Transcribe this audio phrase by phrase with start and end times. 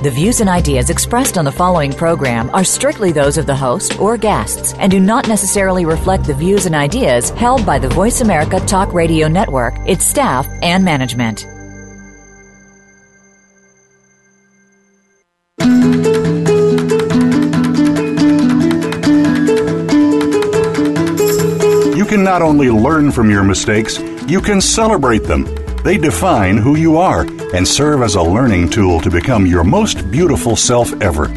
[0.00, 3.98] The views and ideas expressed on the following program are strictly those of the host
[3.98, 8.20] or guests and do not necessarily reflect the views and ideas held by the Voice
[8.20, 11.46] America Talk Radio Network, its staff, and management.
[21.96, 25.52] You can not only learn from your mistakes, you can celebrate them.
[25.82, 30.10] They define who you are and serve as a learning tool to become your most
[30.10, 31.28] beautiful self ever.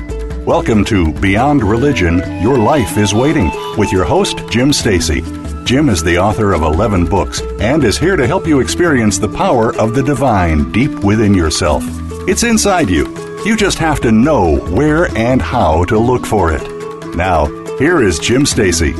[0.45, 5.21] Welcome to Beyond Religion Your Life is Waiting with your host, Jim Stacy.
[5.63, 9.29] Jim is the author of 11 books and is here to help you experience the
[9.29, 11.83] power of the divine deep within yourself.
[12.27, 13.07] It's inside you.
[13.45, 17.15] You just have to know where and how to look for it.
[17.15, 17.45] Now,
[17.77, 18.93] here is Jim Stacy.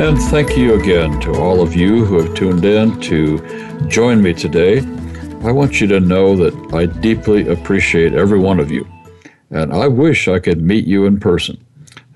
[0.00, 3.38] And thank you again to all of you who have tuned in to
[3.88, 4.80] join me today.
[5.42, 8.86] I want you to know that I deeply appreciate every one of you,
[9.50, 11.56] and I wish I could meet you in person.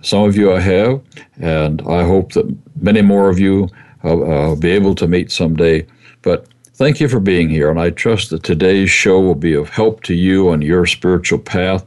[0.02, 1.00] Some of you I have,
[1.40, 3.70] and I hope that many more of you
[4.02, 5.86] I'll, I'll be able to meet someday.
[6.20, 9.70] But thank you for being here, and I trust that today's show will be of
[9.70, 11.82] help to you on your spiritual path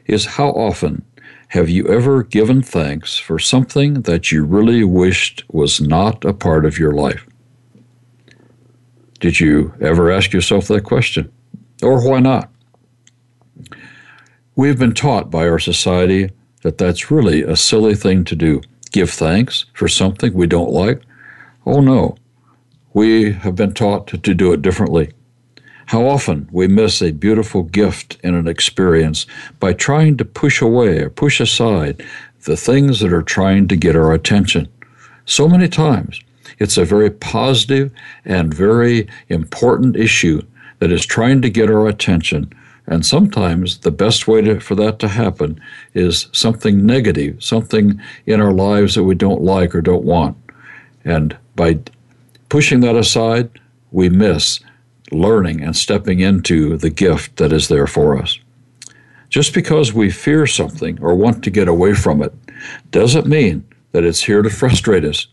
[0.05, 1.05] is how often
[1.49, 6.65] have you ever given thanks for something that you really wished was not a part
[6.65, 7.27] of your life?
[9.19, 11.31] Did you ever ask yourself that question?
[11.81, 12.49] Or why not?
[14.55, 16.29] We have been taught by our society
[16.61, 18.61] that that's really a silly thing to do.
[18.91, 21.01] Give thanks for something we don't like?
[21.65, 22.17] Oh no.
[22.93, 25.13] We have been taught to, do it differently.
[25.87, 29.25] How often we miss a beautiful gift in an experience
[29.59, 32.03] by trying to push away or push aside
[32.43, 34.67] the things that are trying to get our attention.
[35.25, 36.19] So many times,
[36.57, 37.91] it's a very positive
[38.25, 40.41] and very important issue
[40.79, 42.51] that is trying to get our attention.
[42.89, 45.61] And sometimes the best way to, for that to happen
[45.93, 50.35] is something negative, something in our lives that we don't like or don't want.
[51.05, 51.79] And by
[52.49, 53.51] pushing that aside,
[53.91, 54.59] we miss
[55.11, 58.39] learning and stepping into the gift that is there for us.
[59.29, 62.33] Just because we fear something or want to get away from it
[62.89, 65.27] doesn't mean that it's here to frustrate us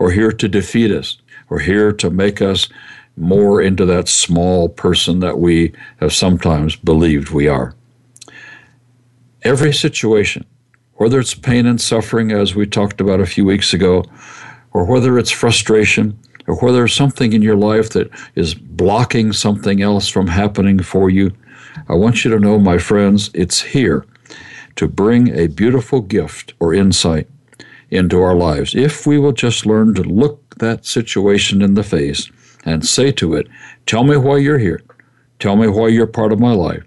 [0.00, 1.18] or here to defeat us
[1.50, 2.68] or here to make us
[3.16, 7.74] more into that small person that we have sometimes believed we are.
[9.42, 10.44] Every situation,
[10.94, 14.04] whether it's pain and suffering, as we talked about a few weeks ago,
[14.72, 19.80] or whether it's frustration, or whether there's something in your life that is blocking something
[19.82, 21.32] else from happening for you,
[21.88, 24.06] I want you to know, my friends, it's here
[24.76, 27.28] to bring a beautiful gift or insight
[27.90, 28.74] into our lives.
[28.74, 32.30] If we will just learn to look that situation in the face
[32.66, 33.46] and say to it,
[33.86, 34.82] Tell me why you're here.
[35.38, 36.82] Tell me why you're part of my life.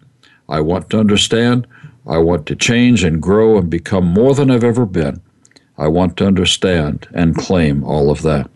[0.47, 1.65] I want to understand.
[2.05, 5.21] I want to change and grow and become more than I've ever been.
[5.77, 8.49] I want to understand and claim all of that.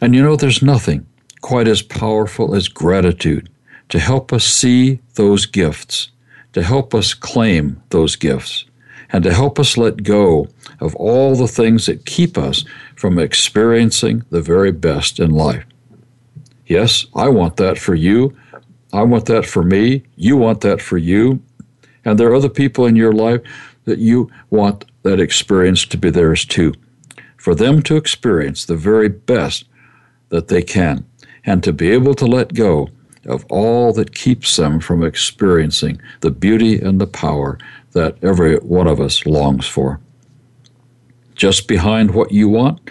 [0.00, 1.06] And you know, there's nothing
[1.40, 3.48] quite as powerful as gratitude
[3.90, 6.10] to help us see those gifts,
[6.52, 8.64] to help us claim those gifts,
[9.10, 10.48] and to help us let go
[10.80, 12.64] of all the things that keep us
[12.98, 15.64] from experiencing the very best in life.
[16.66, 18.36] Yes, I want that for you.
[18.92, 20.02] I want that for me.
[20.16, 21.40] You want that for you.
[22.04, 23.40] And there are other people in your life
[23.84, 26.74] that you want that experience to be theirs too.
[27.36, 29.64] For them to experience the very best
[30.30, 31.06] that they can
[31.44, 32.88] and to be able to let go
[33.26, 37.58] of all that keeps them from experiencing the beauty and the power
[37.92, 40.00] that every one of us longs for.
[41.38, 42.90] Just behind what you want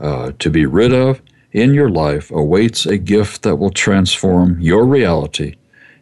[0.00, 1.20] uh, to be rid of
[1.52, 5.56] in your life awaits a gift that will transform your reality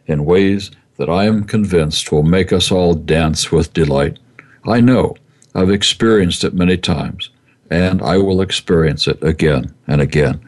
[0.05, 4.19] in ways that I am convinced will make us all dance with delight.
[4.65, 5.15] I know
[5.55, 7.31] I've experienced it many times,
[7.71, 10.39] and I will experience it again and again.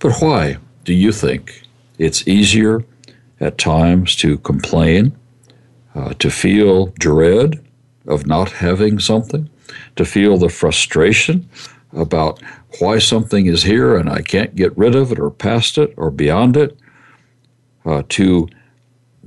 [0.00, 1.62] But why do you think
[1.98, 2.84] it's easier
[3.40, 5.16] at times to complain,
[5.94, 7.64] uh, to feel dread
[8.06, 9.48] of not having something,
[10.00, 11.46] to feel the frustration
[11.92, 12.40] about
[12.78, 16.10] why something is here and I can't get rid of it or past it or
[16.10, 16.78] beyond it,
[17.84, 18.48] uh, to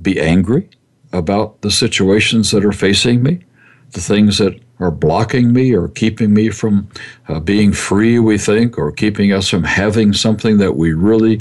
[0.02, 0.68] be angry
[1.12, 3.44] about the situations that are facing me,
[3.92, 6.88] the things that are blocking me or keeping me from
[7.28, 11.40] uh, being free, we think, or keeping us from having something that we really,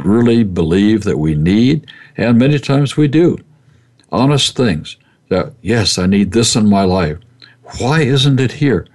[0.00, 1.86] really believe that we need.
[2.16, 3.38] And many times we do.
[4.10, 4.96] Honest things
[5.28, 7.18] that, yes, I need this in my life.
[7.78, 8.86] Why isn't it here?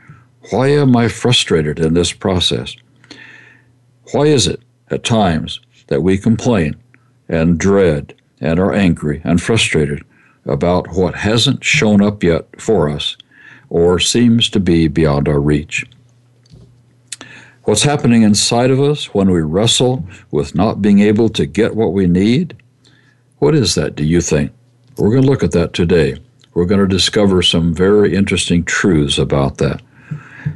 [0.50, 2.76] Why am I frustrated in this process?
[4.12, 6.76] Why is it at times that we complain
[7.28, 10.04] and dread and are angry and frustrated
[10.46, 13.18] about what hasn't shown up yet for us
[13.70, 15.86] or seems to be beyond our reach?
[17.66, 21.94] What's happening inside of us when we wrestle with not being able to get what
[21.94, 22.56] we need?
[23.38, 24.52] What is that, do you think?
[24.98, 26.18] We're going to look at that today.
[26.54, 29.82] We're going to discover some very interesting truths about that.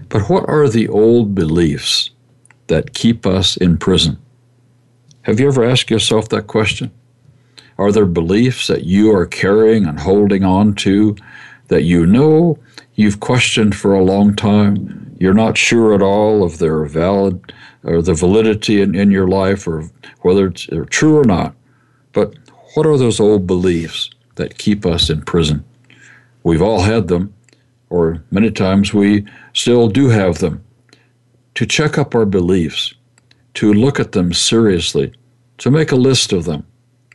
[0.10, 2.10] But what are the old beliefs
[2.68, 4.18] that keep us in prison?
[5.22, 6.92] Have you ever asked yourself that question?
[7.78, 11.16] Are there beliefs that you are carrying and holding on to
[11.68, 12.60] that you know
[12.96, 15.16] you've questioned for a long time?
[15.20, 17.54] You're not sure at all if they're valid
[17.84, 19.90] or the validity in, in your life or
[20.22, 21.56] whether it's true or not.
[22.12, 22.36] But
[22.76, 25.64] what are those old beliefs that keep us in prison?
[26.46, 27.34] We've all had them,
[27.90, 30.64] or many times we still do have them.
[31.56, 32.94] To check up our beliefs,
[33.56, 35.12] to look at them seriously,
[35.58, 36.64] to make a list of them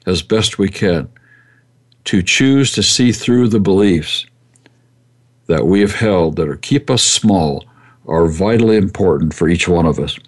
[0.05, 1.09] as best we can,
[2.07, 4.27] to choose to see through the beliefs
[5.47, 7.65] that we have held that are keep us small
[8.09, 10.19] are vitally important for each one of us.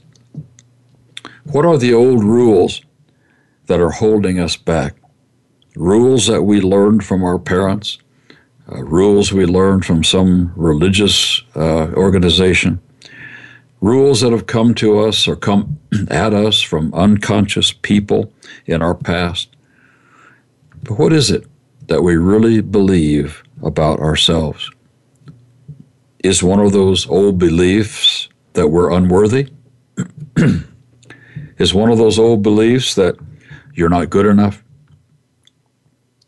[1.43, 2.83] What are the old rules
[3.67, 4.95] that are holding us back?
[5.75, 7.99] Rules that we learned from our parents,
[8.71, 12.81] uh, rules we learned from some religious uh, organization,
[13.81, 15.79] rules that have come to us or come
[16.11, 18.33] at us from unconscious people
[18.67, 19.49] in our past.
[20.83, 21.47] But what is it
[21.89, 24.71] that we really believe about ourselves?
[26.23, 29.49] Is one of those old beliefs that we're unworthy?
[31.59, 33.17] is one of those old beliefs that
[33.75, 34.63] you're not good enough?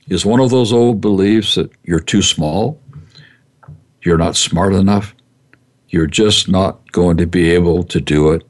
[0.08, 2.80] Is one of those old beliefs that you're too small?
[4.02, 5.14] You're not smart enough?
[5.88, 8.46] You're just not going to be able to do it?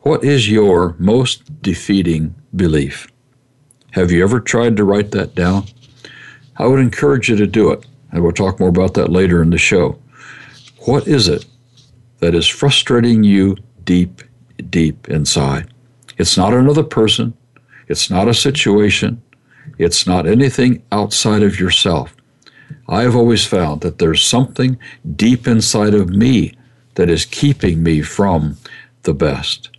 [0.00, 3.08] What is your most defeating belief?
[3.90, 5.66] Have you ever tried to write that down?
[6.56, 9.50] I would encourage you to do it, and we'll talk more about that later in
[9.50, 9.98] the show.
[10.86, 11.44] What is it
[12.20, 14.22] that is frustrating you deep,
[14.70, 15.72] deep inside?
[16.16, 17.34] It's not another person,
[17.88, 19.20] it's not a situation,
[19.78, 22.14] it's not anything outside of yourself.
[22.88, 24.78] I have always found that there's something
[25.16, 26.54] deep inside of me
[26.94, 28.56] that is keeping me from
[29.02, 29.70] the best.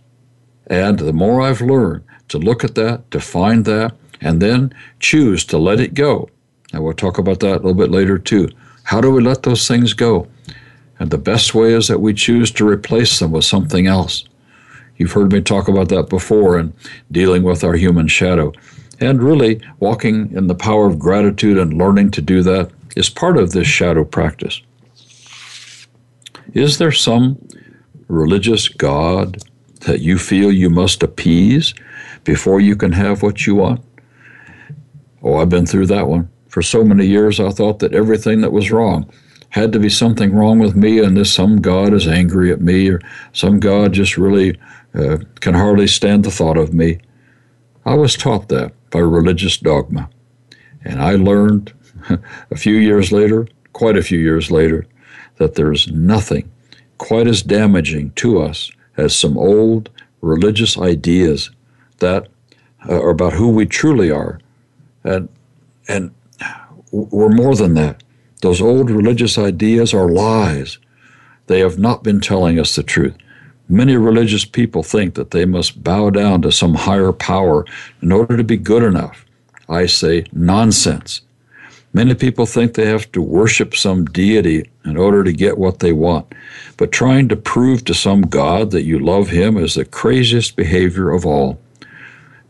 [0.66, 5.44] And the more I've learned to look at that, to find that, and then choose
[5.46, 6.30] to let it go.
[6.72, 8.48] And we'll talk about that a little bit later too.
[8.84, 10.28] How do we let those things go?
[10.98, 14.24] And the best way is that we choose to replace them with something else.
[14.96, 16.74] You've heard me talk about that before in
[17.10, 18.52] dealing with our human shadow.
[19.00, 23.38] And really, walking in the power of gratitude and learning to do that is part
[23.38, 24.60] of this shadow practice.
[26.52, 27.38] Is there some
[28.08, 29.38] religious God
[29.80, 31.72] that you feel you must appease
[32.24, 33.82] before you can have what you want?
[35.22, 36.28] Oh, I've been through that one.
[36.48, 39.10] For so many years, I thought that everything that was wrong
[39.50, 42.88] had to be something wrong with me, and this some God is angry at me,
[42.88, 43.00] or
[43.32, 44.58] some God just really
[44.94, 46.98] uh, can hardly stand the thought of me.
[47.84, 50.08] I was taught that by religious dogma.
[50.84, 51.72] And I learned
[52.50, 54.86] a few years later, quite a few years later,
[55.36, 56.50] that there's nothing
[56.98, 59.88] quite as damaging to us as some old
[60.20, 61.50] religious ideas
[61.98, 62.28] that
[62.88, 64.38] uh, or about who we truly are.
[65.04, 65.28] And,
[65.88, 66.14] and
[66.92, 68.02] we're more than that.
[68.42, 70.78] Those old religious ideas are lies.
[71.46, 73.16] They have not been telling us the truth.
[73.70, 77.64] Many religious people think that they must bow down to some higher power
[78.02, 79.24] in order to be good enough.
[79.68, 81.20] I say nonsense.
[81.92, 85.92] Many people think they have to worship some deity in order to get what they
[85.92, 86.34] want,
[86.78, 91.10] but trying to prove to some God that you love him is the craziest behavior
[91.10, 91.60] of all.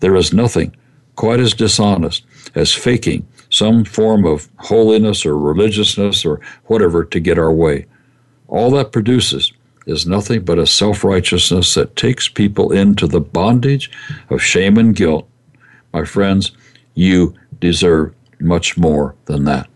[0.01, 0.75] There is nothing
[1.17, 2.25] quite as dishonest
[2.55, 7.85] as faking some form of holiness or religiousness or whatever to get our way.
[8.49, 9.53] All that produces
[9.91, 13.91] is nothing but a self righteousness that takes people into the bondage
[14.31, 15.29] of shame and guilt.
[15.93, 16.53] My friends,
[16.95, 19.69] you deserve much more than that.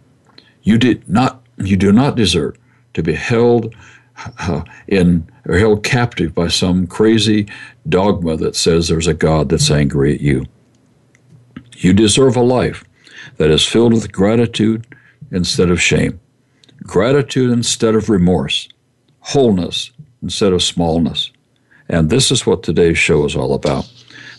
[0.62, 2.56] You did not you do not deserve
[2.94, 3.74] to be held
[4.38, 7.46] uh, in or held captive by some crazy
[7.88, 10.46] dogma that says there's a God that's angry at you.
[11.76, 12.84] You deserve a life
[13.36, 14.86] that is filled with gratitude
[15.30, 16.20] instead of shame,
[16.82, 18.68] gratitude instead of remorse,
[19.20, 19.90] wholeness
[20.24, 21.30] instead of smallness.
[21.88, 23.90] And this is what today's show is all about.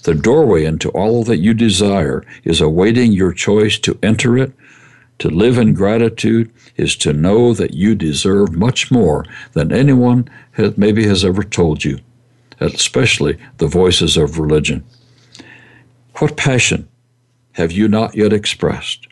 [0.04, 4.52] The doorway into all that you desire is awaiting your choice to enter it.
[5.20, 10.78] To live in gratitude is to know that you deserve much more than anyone has,
[10.78, 12.00] maybe has ever told you,
[12.60, 14.84] especially the voices of religion.
[16.16, 16.90] What passion
[17.54, 19.08] have you not yet expressed?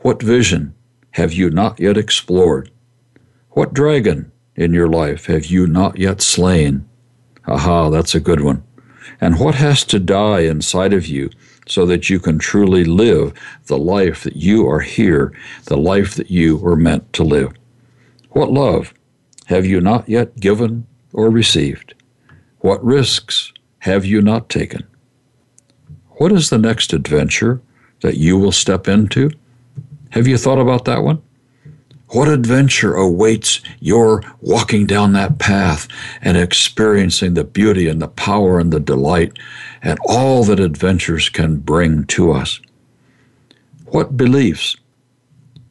[0.00, 0.74] What vision
[1.12, 2.70] have you not yet explored?
[3.50, 6.88] What dragon in your life have you not yet slain?
[7.46, 8.62] Aha, that's a good one.
[9.20, 11.30] And what has to die inside of you
[11.66, 13.32] so that you can truly live
[13.66, 15.32] the life that you are here,
[15.64, 17.52] the life that you were meant to live?
[18.30, 18.92] What love
[19.46, 21.94] have you not yet given or received?
[22.60, 24.84] What risks have you not taken?
[26.12, 27.60] What is the next adventure
[28.00, 29.30] that you will step into?
[30.10, 31.22] Have you thought about that one?
[32.14, 35.88] What adventure awaits your walking down that path
[36.22, 39.36] and experiencing the beauty and the power and the delight
[39.82, 42.60] and all that adventures can bring to us?
[43.86, 44.76] What beliefs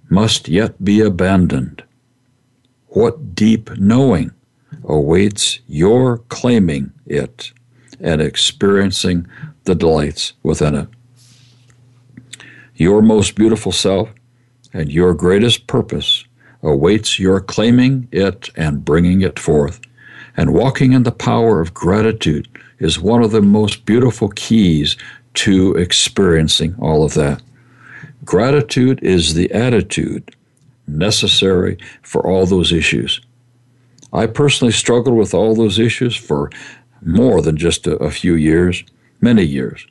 [0.09, 1.81] must yet be abandoned?
[2.87, 4.31] What deep knowing
[4.83, 7.53] awaits your claiming it
[8.01, 9.27] and experiencing
[9.63, 10.89] the delights within it?
[12.75, 14.09] Your most beautiful self
[14.73, 16.25] and your greatest purpose
[16.63, 19.81] awaits your claiming it and bringing it forth.
[20.35, 22.47] And walking in the power of gratitude
[22.79, 24.97] is one of the most beautiful keys
[25.35, 27.41] to experiencing all of that.
[28.25, 30.35] Gratitude is the attitude
[30.87, 33.21] necessary for all those issues.
[34.11, 36.49] I personally struggled with all those issues for
[37.01, 38.83] more than just a, a few years,
[39.21, 39.85] many years.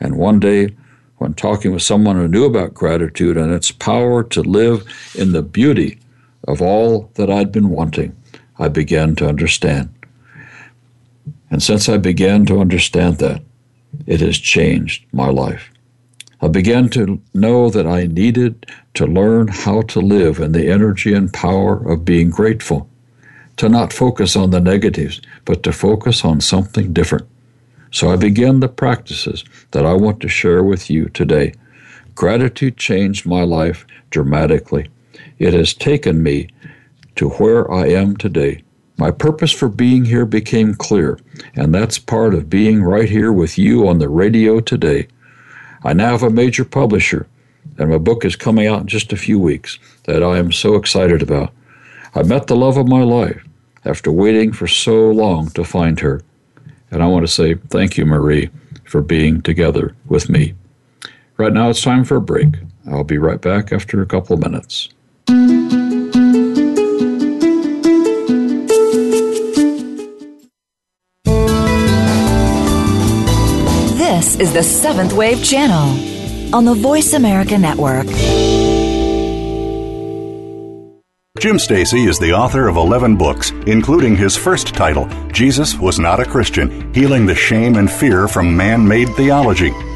[0.00, 0.74] And one day,
[1.18, 5.42] when talking with someone who knew about gratitude and its power to live in the
[5.42, 5.98] beauty
[6.46, 8.16] of all that I'd been wanting,
[8.58, 9.92] I began to understand.
[11.50, 13.42] And since I began to understand that,
[14.06, 15.70] it has changed my life.
[16.40, 21.14] I began to know that I needed to learn how to live in the energy
[21.14, 22.88] and power of being grateful,
[23.56, 27.26] to not focus on the negatives, but to focus on something different.
[27.90, 31.54] So I began the practices that I want to share with you today.
[32.14, 34.88] Gratitude changed my life dramatically.
[35.38, 36.48] It has taken me
[37.16, 38.62] to where I am today.
[38.98, 41.18] My purpose for being here became clear,
[41.54, 45.08] and that's part of being right here with you on the radio today.
[45.84, 47.26] I now have a major publisher,
[47.78, 50.76] and my book is coming out in just a few weeks that I am so
[50.76, 51.52] excited about.
[52.14, 53.44] I met the love of my life
[53.84, 56.22] after waiting for so long to find her.
[56.90, 58.48] And I want to say thank you, Marie,
[58.84, 60.54] for being together with me.
[61.36, 62.54] Right now it's time for a break.
[62.90, 64.88] I'll be right back after a couple of minutes.
[73.96, 78.06] This is the Seventh Wave Channel on the Voice America Network.
[81.40, 86.20] Jim Stacy is the author of 11 books, including his first title, Jesus Was Not
[86.20, 89.72] a Christian Healing the Shame and Fear from Man Made Theology.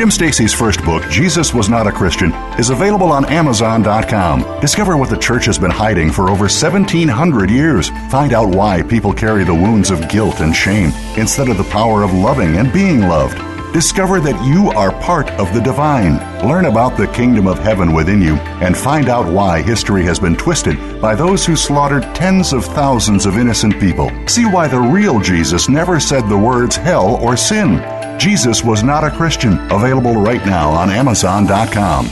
[0.00, 4.58] Jim Stacy's first book, Jesus Was Not a Christian, is available on Amazon.com.
[4.58, 7.90] Discover what the church has been hiding for over 1700 years.
[8.08, 12.02] Find out why people carry the wounds of guilt and shame instead of the power
[12.02, 13.49] of loving and being loved.
[13.72, 16.18] Discover that you are part of the divine.
[16.46, 20.34] Learn about the kingdom of heaven within you and find out why history has been
[20.36, 24.10] twisted by those who slaughtered tens of thousands of innocent people.
[24.26, 27.80] See why the real Jesus never said the words hell or sin.
[28.18, 29.52] Jesus was not a Christian.
[29.70, 32.06] Available right now on Amazon.com.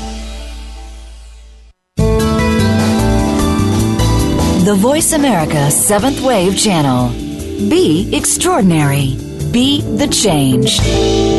[4.65, 7.11] The Voice America Seventh Wave Channel.
[7.69, 9.17] Be extraordinary.
[9.51, 11.38] Be the change.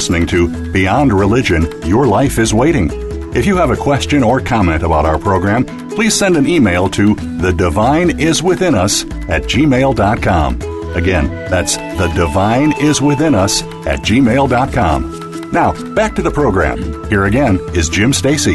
[0.00, 2.88] Listening to Beyond Religion Your Life is Waiting.
[3.34, 7.14] If you have a question or comment about our program, please send an email to
[7.14, 10.54] the divine is within us at gmail.com.
[10.96, 15.50] Again, that's the divine is within us at gmail.com.
[15.52, 17.06] Now, back to the program.
[17.10, 18.54] Here again is Jim Stacy.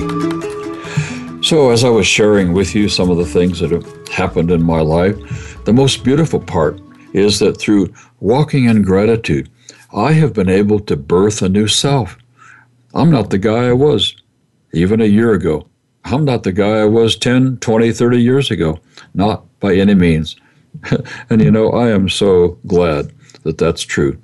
[1.44, 4.64] So, as I was sharing with you some of the things that have happened in
[4.64, 6.82] my life, the most beautiful part
[7.14, 9.48] is that through walking in gratitude,
[9.96, 12.18] I have been able to birth a new self.
[12.94, 14.14] I'm not the guy I was
[14.74, 15.68] even a year ago.
[16.04, 18.80] I'm not the guy I was 10, 20, 30 years ago.
[19.14, 20.36] Not by any means.
[21.30, 24.22] and you know, I am so glad that that's true.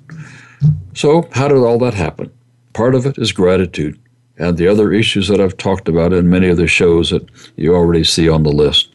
[0.94, 2.30] So, how did all that happen?
[2.74, 3.98] Part of it is gratitude
[4.36, 7.74] and the other issues that I've talked about in many of the shows that you
[7.74, 8.90] already see on the list.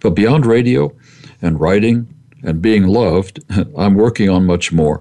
[0.00, 0.92] But beyond radio
[1.42, 3.40] and writing and being loved,
[3.76, 5.00] I'm working on much more.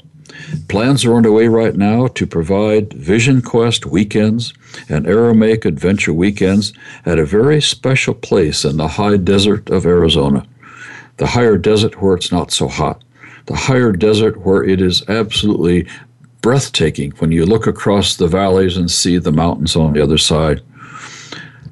[0.67, 4.53] Plans are underway right now to provide Vision Quest weekends
[4.89, 6.73] and Aramaic Adventure weekends
[7.05, 10.45] at a very special place in the high desert of Arizona.
[11.17, 13.03] The higher desert where it's not so hot.
[13.47, 15.87] The higher desert where it is absolutely
[16.41, 20.61] breathtaking when you look across the valleys and see the mountains on the other side.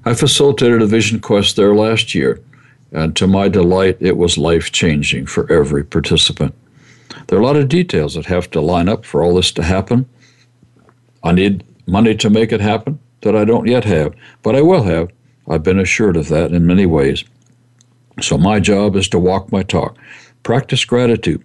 [0.03, 2.41] I facilitated a Vision Quest there last year,
[2.91, 6.55] and to my delight, it was life changing for every participant.
[7.27, 9.63] There are a lot of details that have to line up for all this to
[9.63, 10.07] happen.
[11.23, 14.83] I need money to make it happen that I don't yet have, but I will
[14.83, 15.09] have.
[15.47, 17.23] I've been assured of that in many ways.
[18.21, 19.97] So my job is to walk my talk,
[20.43, 21.43] practice gratitude,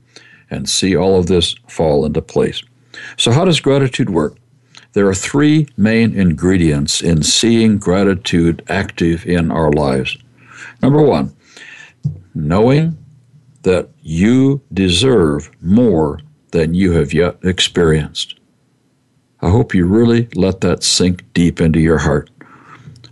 [0.50, 2.62] and see all of this fall into place.
[3.16, 4.36] So, how does gratitude work?
[4.92, 10.18] There are three main ingredients in seeing gratitude active in our lives.
[10.82, 11.34] Number one,
[12.34, 12.98] knowing
[13.62, 16.20] that you deserve more
[16.52, 18.38] than you have yet experienced.
[19.42, 22.30] I hope you really let that sink deep into your heart.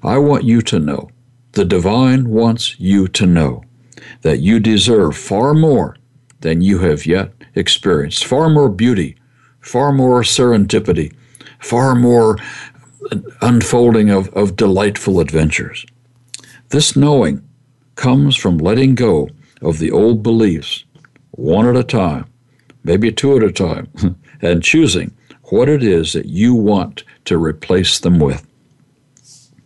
[0.03, 1.11] I want you to know,
[1.53, 3.65] the divine wants you to know
[4.23, 5.97] that you deserve far more
[6.41, 9.17] than you have yet experienced, far more beauty,
[9.61, 11.15] far more serendipity,
[11.59, 12.39] far more
[13.41, 15.85] unfolding of, of delightful adventures.
[16.69, 17.43] This knowing
[17.95, 19.31] comes from letting go
[19.63, 20.85] of the old beliefs,
[21.33, 22.27] one at a time,
[22.85, 23.89] maybe two at a time,
[24.43, 28.49] and choosing what it is that you want to replace them with.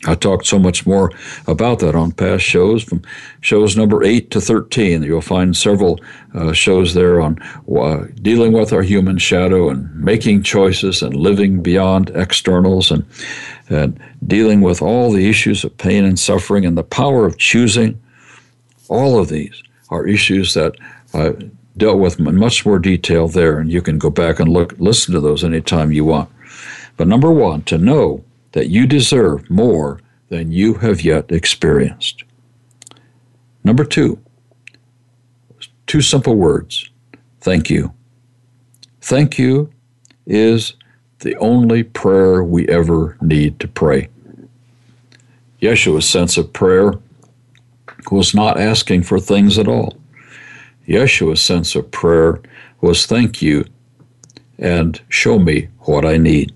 [0.04, 1.12] I talked so much more
[1.46, 3.02] about that on past shows, from
[3.40, 5.04] shows number 8 to 13.
[5.04, 6.00] You'll find several
[6.34, 7.38] uh, shows there on
[7.72, 13.06] uh, dealing with our human shadow and making choices and living beyond externals and,
[13.68, 18.00] and dealing with all the issues of pain and suffering and the power of choosing.
[18.88, 20.74] All of these are issues that
[21.14, 21.34] I
[21.76, 25.14] dealt with in much more detail there, and you can go back and look, listen
[25.14, 26.30] to those anytime you want.
[26.96, 32.24] But number one, to know that you deserve more than you have yet experienced.
[33.64, 34.18] Number two,
[35.86, 36.88] two simple words
[37.40, 37.92] thank you.
[39.00, 39.70] Thank you
[40.26, 40.74] is
[41.20, 44.08] the only prayer we ever need to pray.
[45.60, 46.94] Yeshua's sense of prayer
[48.10, 49.96] was not asking for things at all.
[50.86, 52.40] Yeshua's sense of prayer
[52.80, 53.64] was thank you
[54.58, 56.52] and show me what I need.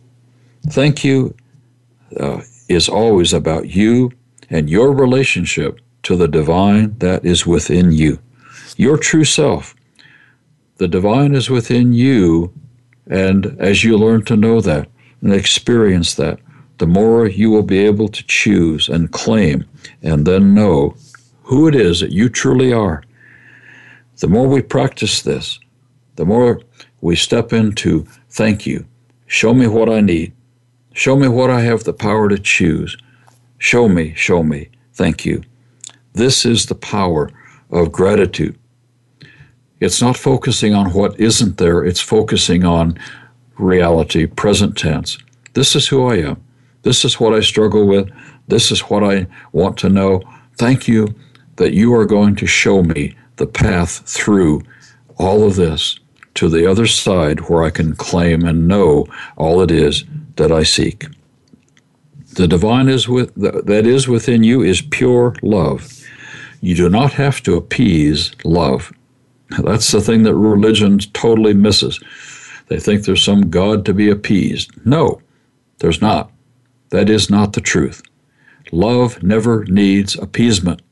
[0.69, 1.35] Thank you
[2.19, 4.13] uh, is always about you
[4.51, 8.19] and your relationship to the divine that is within you,
[8.77, 9.75] your true self.
[10.77, 12.53] The divine is within you,
[13.09, 14.89] and as you learn to know that
[15.21, 16.39] and experience that,
[16.79, 19.65] the more you will be able to choose and claim
[20.03, 20.95] and then know
[21.47, 23.03] who it is that you truly are.
[24.19, 25.61] The more we practice this,
[26.17, 26.61] the more
[27.01, 28.85] we step into thank you.
[29.27, 30.33] Show me what I need.
[30.93, 32.97] Show me what I have the power to choose.
[33.59, 34.71] Show me, show me.
[34.93, 35.43] Thank you.
[36.15, 37.31] This is the power
[37.71, 38.59] of gratitude.
[39.79, 42.99] It's not focusing on what isn't there, it's focusing on
[43.59, 45.19] reality, present tense.
[45.53, 46.43] This is who I am.
[46.83, 48.11] This is what I struggle with.
[48.49, 50.23] This is what I want to know.
[50.57, 51.15] Thank you
[51.57, 54.63] that you are going to show me the path through
[55.19, 55.99] all of this
[56.35, 60.05] to the other side where I can claim and know all it is
[60.37, 61.07] that I seek.
[62.35, 65.91] The divine is with that is within you is pure love.
[66.61, 68.93] You do not have to appease love.
[69.63, 71.99] That's the thing that religion totally misses.
[72.69, 74.71] They think there's some God to be appeased.
[74.85, 75.23] No,
[75.79, 76.31] there's not.
[76.91, 78.03] That is not the truth.
[78.73, 80.83] Love never needs appeasement.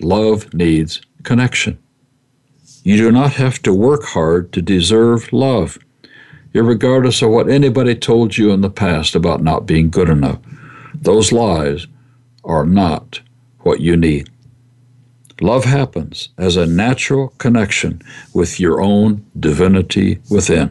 [0.00, 1.78] Love needs connection.
[2.82, 5.78] You do not have to work hard to deserve love,
[6.54, 10.38] regardless of what anybody told you in the past about not being good enough.
[10.94, 11.86] Those lies
[12.44, 13.20] are not
[13.60, 14.30] what you need.
[15.40, 18.02] Love happens as a natural connection
[18.34, 20.70] with your own divinity within.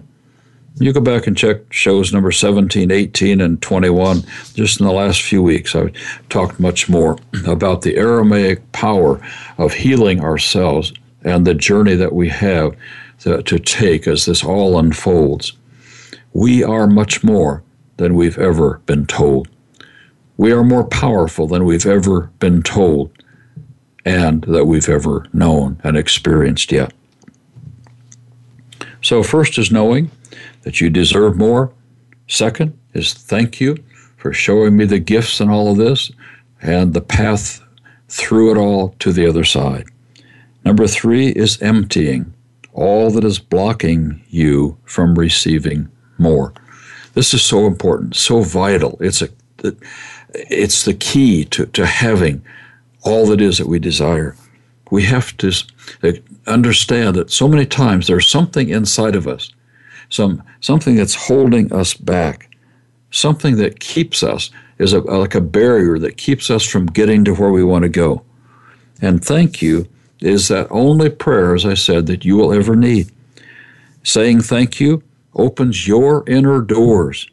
[0.81, 4.23] You go back and check shows number 17, 18, and 21.
[4.53, 5.93] Just in the last few weeks, I've
[6.29, 9.19] talked much more about the Aramaic power
[9.57, 10.93] of healing ourselves
[11.25, 12.77] and the journey that we have
[13.19, 15.51] to, to take as this all unfolds.
[16.31, 17.61] We are much more
[17.97, 19.49] than we've ever been told.
[20.37, 23.11] We are more powerful than we've ever been told
[24.05, 26.93] and that we've ever known and experienced yet.
[29.01, 30.11] So, first is knowing
[30.63, 31.71] that you deserve more.
[32.27, 33.77] Second is thank you
[34.17, 36.11] for showing me the gifts and all of this
[36.61, 37.61] and the path
[38.07, 39.87] through it all to the other side.
[40.65, 42.33] Number three is emptying
[42.73, 46.53] all that is blocking you from receiving more.
[47.13, 48.97] This is so important, so vital.
[48.99, 49.29] It's a
[50.33, 52.43] it's the key to, to having
[53.01, 54.35] all that is that we desire.
[54.91, 55.51] We have to
[56.47, 59.51] understand that so many times there's something inside of us,
[60.09, 62.49] some something that's holding us back,
[63.11, 67.33] something that keeps us is a, like a barrier that keeps us from getting to
[67.33, 68.23] where we want to go.
[69.01, 69.87] And thank you
[70.19, 73.11] is that only prayer, as I said, that you will ever need.
[74.03, 77.29] Saying thank you opens your inner doors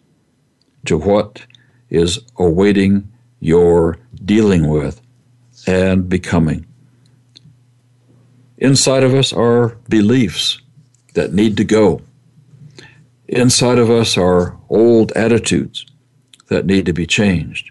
[0.84, 1.46] to what
[1.90, 3.10] is awaiting
[3.40, 5.00] your dealing with
[5.66, 6.66] and becoming.
[8.58, 10.60] Inside of us are beliefs
[11.14, 12.02] that need to go.
[13.28, 15.84] Inside of us are old attitudes
[16.48, 17.70] that need to be changed.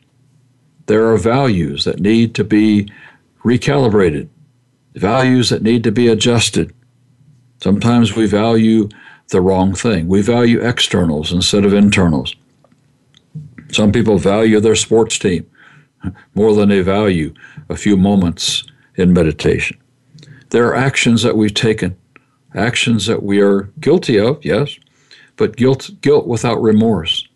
[0.88, 2.92] There are values that need to be
[3.44, 4.30] recalibrated
[4.96, 6.74] values that need to be adjusted.
[7.62, 8.90] Sometimes we value
[9.30, 10.08] the wrong thing.
[10.08, 12.36] We value externals instead of internals.
[13.72, 15.46] Some people value their sports team
[16.34, 17.34] more than they value
[17.68, 18.64] a few moments
[18.96, 19.78] in meditation.
[20.52, 21.98] There are actions that we've taken,
[22.54, 24.78] actions that we are guilty of, yes,
[25.38, 27.28] but guilt guilt without remorse,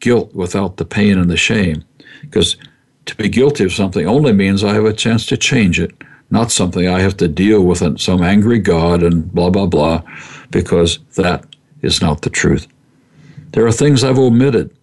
[0.00, 1.84] guilt without the pain and the shame.
[2.20, 2.56] Because
[3.06, 5.92] to be guilty of something only means I have a chance to change it
[6.32, 10.02] not something I have to deal with some angry God and blah, blah, blah,
[10.50, 11.44] because that
[11.82, 12.66] is not the truth.
[13.52, 14.74] There are things I've omitted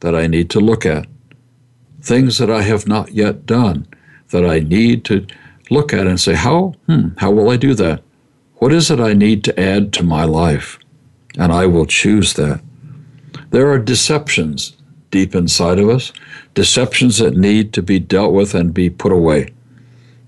[0.00, 1.06] that I need to look at,
[2.02, 3.86] things that I have not yet done
[4.30, 5.24] that I need to
[5.70, 8.02] look at and say, how, hmm, how will I do that?
[8.56, 10.80] What is it I need to add to my life?
[11.38, 12.60] And I will choose that.
[13.50, 14.76] There are deceptions
[15.10, 16.12] deep inside of us,
[16.52, 19.54] deceptions that need to be dealt with and be put away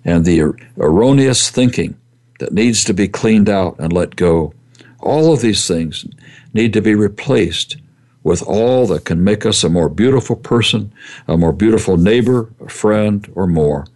[0.05, 1.97] and the er- erroneous thinking
[2.39, 4.55] that needs to be cleaned out and let go.
[5.01, 6.07] All of these things
[6.55, 7.77] need to be replaced
[8.23, 10.93] with all that can make us a more beautiful person,
[11.27, 13.87] a more beautiful neighbor, a friend, or more.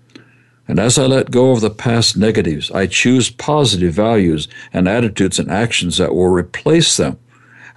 [0.67, 5.39] And as I let go of the past negatives, I choose positive values and attitudes
[5.39, 7.19] and actions that will replace them.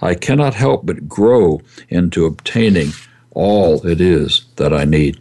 [0.00, 2.92] I cannot help but grow into obtaining
[3.32, 5.20] all it is that I need.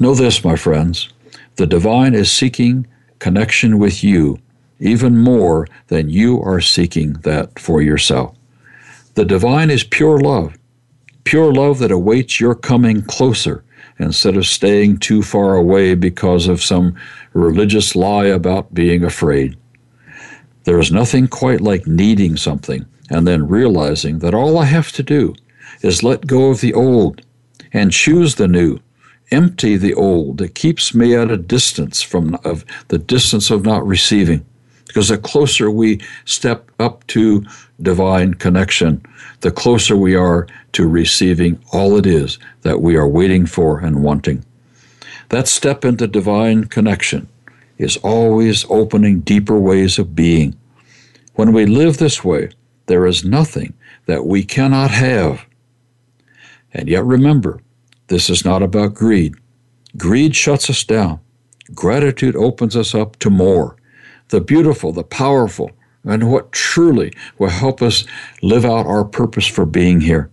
[0.00, 1.08] Know this, my friends
[1.56, 2.86] the divine is seeking
[3.18, 4.38] connection with you
[4.80, 8.34] even more than you are seeking that for yourself.
[9.14, 10.58] The divine is pure love,
[11.24, 13.62] pure love that awaits your coming closer
[14.02, 16.94] instead of staying too far away because of some
[17.32, 19.56] religious lie about being afraid.
[20.64, 25.02] There is nothing quite like needing something and then realizing that all I have to
[25.02, 25.34] do
[25.82, 27.22] is let go of the old
[27.72, 28.78] and choose the new
[29.32, 30.40] empty the old.
[30.40, 34.44] It keeps me at a distance from of the distance of not receiving.
[34.86, 37.44] Because the closer we step up to
[37.82, 39.04] divine connection,
[39.40, 44.02] the closer we are to receiving all it is that we are waiting for and
[44.02, 44.44] wanting.
[45.28, 47.28] That step into divine connection
[47.78, 50.56] is always opening deeper ways of being.
[51.34, 52.50] When we live this way,
[52.86, 53.74] there is nothing
[54.06, 55.46] that we cannot have.
[56.72, 57.60] And yet remember,
[58.08, 59.34] this is not about greed.
[59.96, 61.20] Greed shuts us down.
[61.74, 63.76] Gratitude opens us up to more.
[64.28, 65.70] The beautiful, the powerful,
[66.04, 68.04] and what truly will help us
[68.42, 70.30] live out our purpose for being here.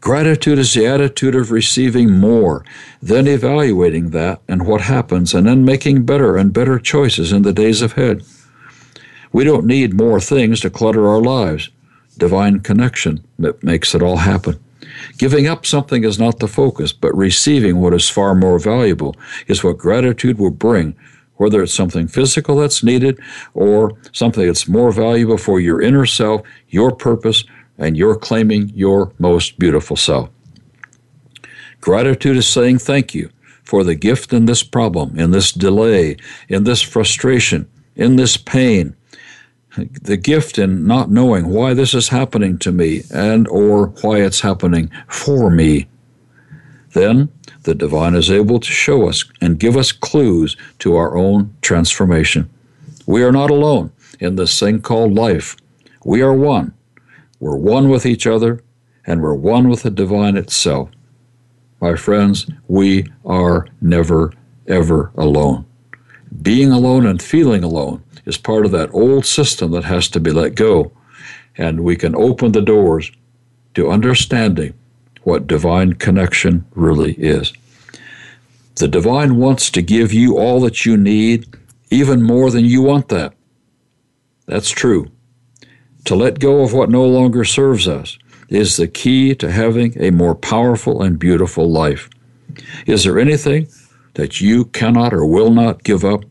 [0.00, 2.64] Gratitude is the attitude of receiving more,
[3.02, 7.52] then evaluating that and what happens, and then making better and better choices in the
[7.52, 8.22] days ahead.
[9.32, 11.68] We don't need more things to clutter our lives.
[12.16, 13.22] Divine connection
[13.62, 14.58] makes it all happen.
[15.18, 19.14] Giving up something is not the focus, but receiving what is far more valuable
[19.46, 20.96] is what gratitude will bring,
[21.40, 23.18] whether it's something physical that's needed
[23.54, 27.44] or something that's more valuable for your inner self, your purpose,
[27.78, 30.28] and you're claiming your most beautiful self.
[31.80, 33.30] Gratitude is saying thank you
[33.64, 36.18] for the gift in this problem, in this delay,
[36.50, 38.94] in this frustration, in this pain,
[40.02, 44.42] the gift in not knowing why this is happening to me and or why it's
[44.42, 45.88] happening for me.
[46.92, 47.30] Then
[47.62, 52.48] the divine is able to show us and give us clues to our own transformation.
[53.06, 55.56] We are not alone in this thing called life.
[56.04, 56.74] We are one.
[57.38, 58.62] We're one with each other
[59.06, 60.90] and we're one with the divine itself.
[61.80, 64.32] My friends, we are never,
[64.66, 65.64] ever alone.
[66.42, 70.30] Being alone and feeling alone is part of that old system that has to be
[70.30, 70.92] let go.
[71.56, 73.10] And we can open the doors
[73.74, 74.74] to understanding
[75.22, 77.52] what divine connection really is.
[78.76, 81.46] The divine wants to give you all that you need,
[81.90, 83.34] even more than you want that.
[84.46, 85.10] That's true.
[86.06, 90.10] To let go of what no longer serves us is the key to having a
[90.10, 92.08] more powerful and beautiful life.
[92.86, 93.68] Is there anything
[94.14, 96.24] that you cannot or will not give up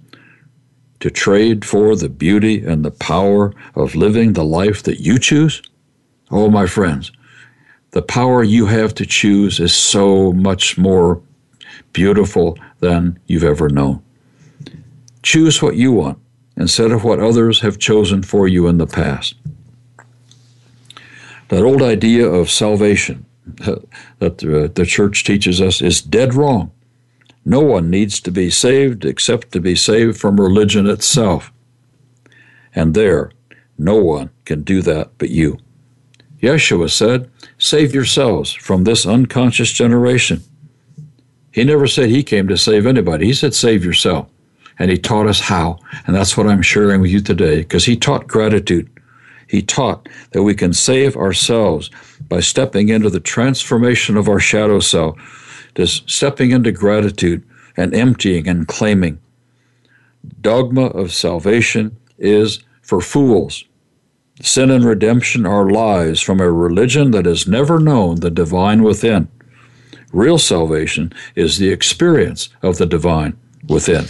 [1.00, 5.62] to trade for the beauty and the power of living the life that you choose?
[6.30, 7.12] Oh, my friends,
[7.92, 11.22] the power you have to choose is so much more
[11.94, 14.04] beautiful than you've ever known.
[15.24, 16.20] Choose what you want
[16.56, 19.36] instead of what others have chosen for you in the past.
[21.48, 23.26] That old idea of salvation
[24.20, 24.38] that
[24.76, 26.72] the church teaches us is dead wrong.
[27.44, 31.52] No one needs to be saved except to be saved from religion itself.
[32.76, 33.32] And there,
[33.78, 35.58] no one can do that but you.
[36.42, 40.42] Yeshua said, Save yourselves from this unconscious generation.
[41.52, 43.28] He never said he came to save anybody.
[43.28, 44.28] He said, Save yourself.
[44.80, 45.80] And he taught us how.
[46.08, 48.90] And that's what I'm sharing with you today because he taught gratitude.
[49.48, 51.90] He taught that we can save ourselves
[52.30, 55.18] by stepping into the transformation of our shadow self
[55.76, 57.44] just stepping into gratitude
[57.78, 59.20] and emptying and claiming.
[60.42, 63.64] Dogma of salvation is for fools.
[64.42, 69.28] Sin and redemption are lies from a religion that has never known the divine within.
[70.14, 74.06] Real salvation is the experience of the divine within.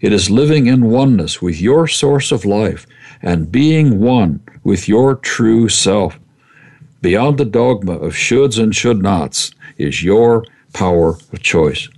[0.00, 2.86] It is living in oneness with your source of life
[3.22, 6.18] and being one with your true self.
[7.00, 11.88] Beyond the dogma of shoulds and should nots is your power of choice.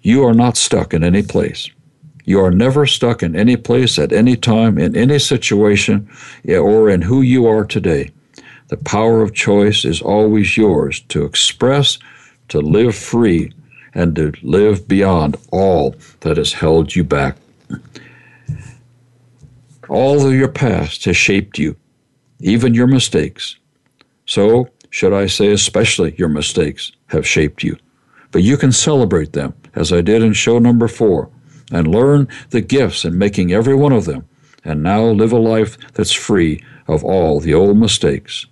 [0.00, 1.70] You are not stuck in any place.
[2.24, 6.08] You are never stuck in any place at any time, in any situation,
[6.48, 8.10] or in who you are today.
[8.68, 11.98] The power of choice is always yours to express,
[12.48, 13.52] to live free,
[13.94, 17.36] and to live beyond all that has held you back.
[19.88, 21.76] All of your past has shaped you,
[22.40, 23.56] even your mistakes.
[24.24, 27.76] So, should I say, especially your mistakes, have shaped you.
[28.30, 31.30] But you can celebrate them, as I did in show number four,
[31.72, 34.26] and learn the gifts in making every one of them,
[34.64, 38.46] and now live a life that's free of all the old mistakes.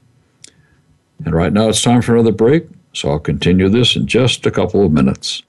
[1.25, 4.51] And right now it's time for another break, so I'll continue this in just a
[4.51, 5.43] couple of minutes.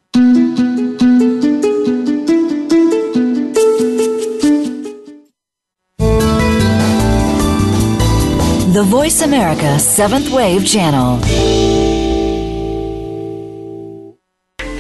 [8.73, 11.82] The Voice America Seventh Wave Channel.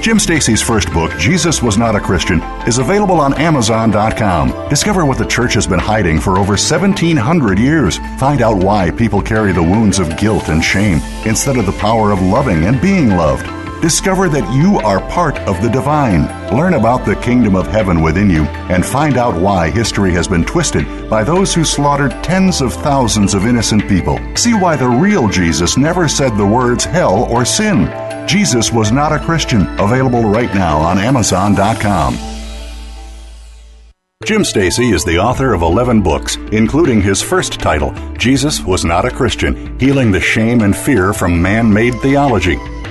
[0.03, 4.67] Jim Stacy's first book, Jesus Was Not a Christian, is available on Amazon.com.
[4.67, 7.99] Discover what the church has been hiding for over 1,700 years.
[8.19, 12.11] Find out why people carry the wounds of guilt and shame instead of the power
[12.11, 13.62] of loving and being loved.
[13.83, 16.21] Discover that you are part of the divine.
[16.55, 20.45] Learn about the kingdom of heaven within you and find out why history has been
[20.45, 24.21] twisted by those who slaughtered tens of thousands of innocent people.
[24.37, 27.87] See why the real Jesus never said the words hell or sin.
[28.25, 32.17] Jesus Was Not a Christian, available right now on Amazon.com.
[34.23, 39.03] Jim Stacy is the author of 11 books, including his first title, Jesus Was Not
[39.03, 42.57] a Christian Healing the Shame and Fear from Man Made Theology.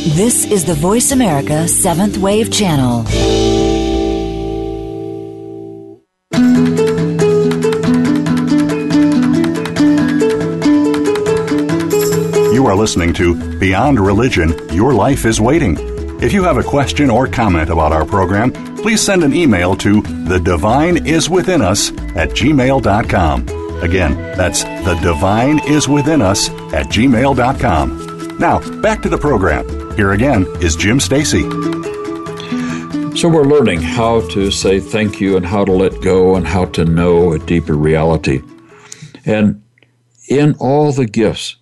[0.00, 3.04] This is the Voice America Seventh Wave Channel.
[12.52, 15.76] You are listening to Beyond Religion Your Life is Waiting.
[16.22, 20.00] If you have a question or comment about our program, please send an email to
[20.00, 23.42] the divine is within us at gmail.com.
[23.82, 28.38] Again, that's the divine is within us at gmail.com.
[28.38, 29.79] Now, back to the program.
[30.00, 31.42] Here again is Jim Stacy.
[33.18, 36.64] So we're learning how to say thank you and how to let go and how
[36.76, 38.40] to know a deeper reality.
[39.26, 39.62] And
[40.26, 41.56] in all the gifts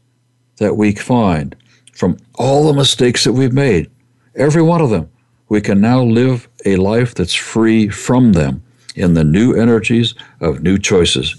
[0.59, 1.57] that we find
[1.93, 3.91] from all the mistakes that we've made,
[4.37, 5.11] every one of them,
[5.49, 8.63] we can now live a life that's free from them
[8.95, 11.35] in the new energies of new choices.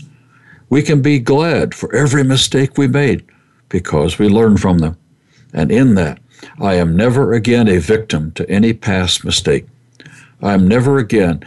[0.69, 3.25] We can be glad for every mistake we made
[3.69, 4.97] because we learn from them.
[5.53, 6.19] And in that,
[6.59, 9.65] I am never again a victim to any past mistake.
[10.41, 11.43] I am never again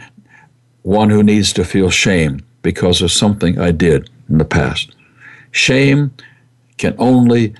[0.83, 4.95] one who needs to feel shame because of something I did in the past.
[5.51, 6.13] Shame
[6.77, 7.53] can only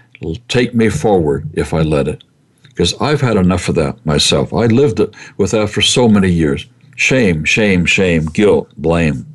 [0.48, 2.24] take me forward if I let it.
[2.64, 4.54] Because I've had enough of that myself.
[4.54, 5.00] I lived
[5.38, 6.66] with that for so many years.
[6.96, 9.28] Shame, shame, shame, guilt, blame.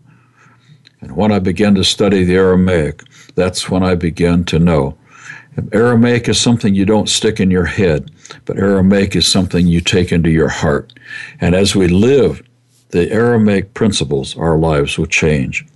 [1.01, 3.03] And when I began to study the Aramaic,
[3.37, 4.99] that's when I began to know
[5.73, 8.11] Aramaic is something you don't stick in your head,
[8.45, 10.93] but Aramaic is something you take into your heart.
[11.41, 12.43] And as we live
[12.91, 15.67] the Aramaic principles, our lives will change.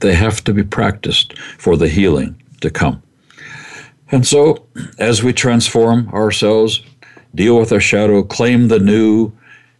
[0.00, 3.02] They have to be practiced for the healing to come.
[4.10, 4.66] And so,
[4.98, 6.82] as we transform ourselves,
[7.34, 9.32] deal with our shadow, claim the new,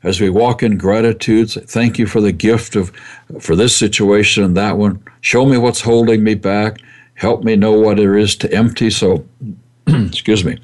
[0.02, 2.92] as we walk in gratitude, thank you for the gift of
[3.40, 5.02] for this situation and that one.
[5.22, 6.78] Show me what's holding me back
[7.18, 9.24] help me know what there is to empty so
[9.86, 10.58] excuse me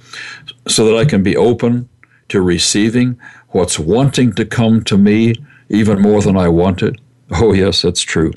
[0.66, 1.88] so that i can be open
[2.28, 3.18] to receiving
[3.50, 5.34] what's wanting to come to me
[5.68, 6.98] even more than i want it
[7.30, 8.32] oh yes that's true.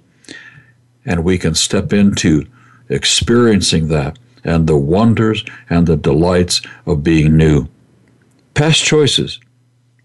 [1.06, 2.46] And we can step into
[2.90, 7.68] experiencing that and the wonders and the delights of being new.
[8.54, 9.40] Past choices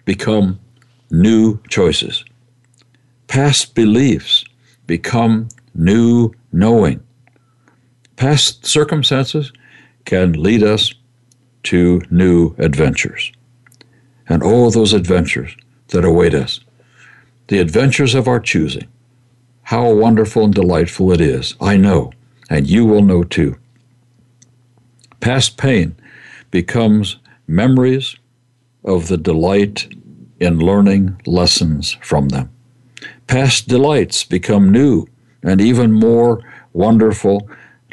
[0.05, 0.61] become
[1.11, 2.25] new choices.
[3.27, 4.45] Past beliefs
[4.87, 7.03] become new knowing
[8.23, 9.53] Past circumstances
[10.05, 10.95] can lead us
[11.65, 13.33] to new adventures.
[14.29, 15.57] And all those adventures
[15.89, 16.61] that await us,
[17.49, 18.87] the adventures of our choosing,
[19.63, 22.13] how wonderful and delightful it is, I know,
[22.49, 23.59] and you will know too.
[25.19, 25.97] Past pain
[26.53, 27.17] becomes
[27.49, 28.15] memories
[28.85, 29.93] of the delight
[30.39, 32.53] in learning lessons from them.
[33.27, 35.09] Past delights become new
[35.43, 36.41] and even more
[36.73, 37.51] wonderful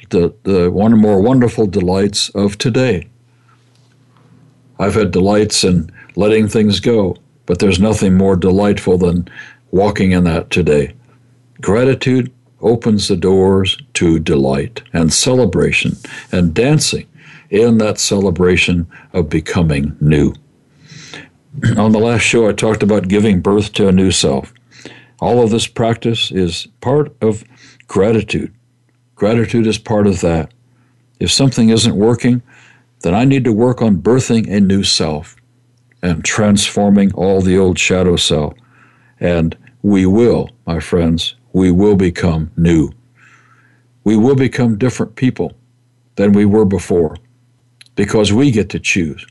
[0.10, 3.08] the, the one more wonderful delights of today.
[4.80, 9.28] I've had delights in letting things go, but there's nothing more delightful than
[9.72, 10.94] walking in that today.
[11.62, 15.98] Gratitude opens the doors to delight and celebration
[16.32, 17.08] and dancing
[17.50, 20.34] in that celebration of becoming new.
[21.78, 24.54] On the last show, I talked about giving birth to a new self.
[25.20, 27.44] All of this practice is part of
[27.88, 28.54] gratitude.
[29.20, 30.50] Gratitude is part of that.
[31.20, 32.42] If something isn't working,
[33.02, 35.36] then I need to work on birthing a new self
[36.02, 38.54] and transforming all the old shadow self.
[39.20, 42.94] And we will, my friends, we will become new.
[44.06, 45.52] We will become different people
[46.16, 47.18] than we were before
[47.96, 49.28] because we get to choose.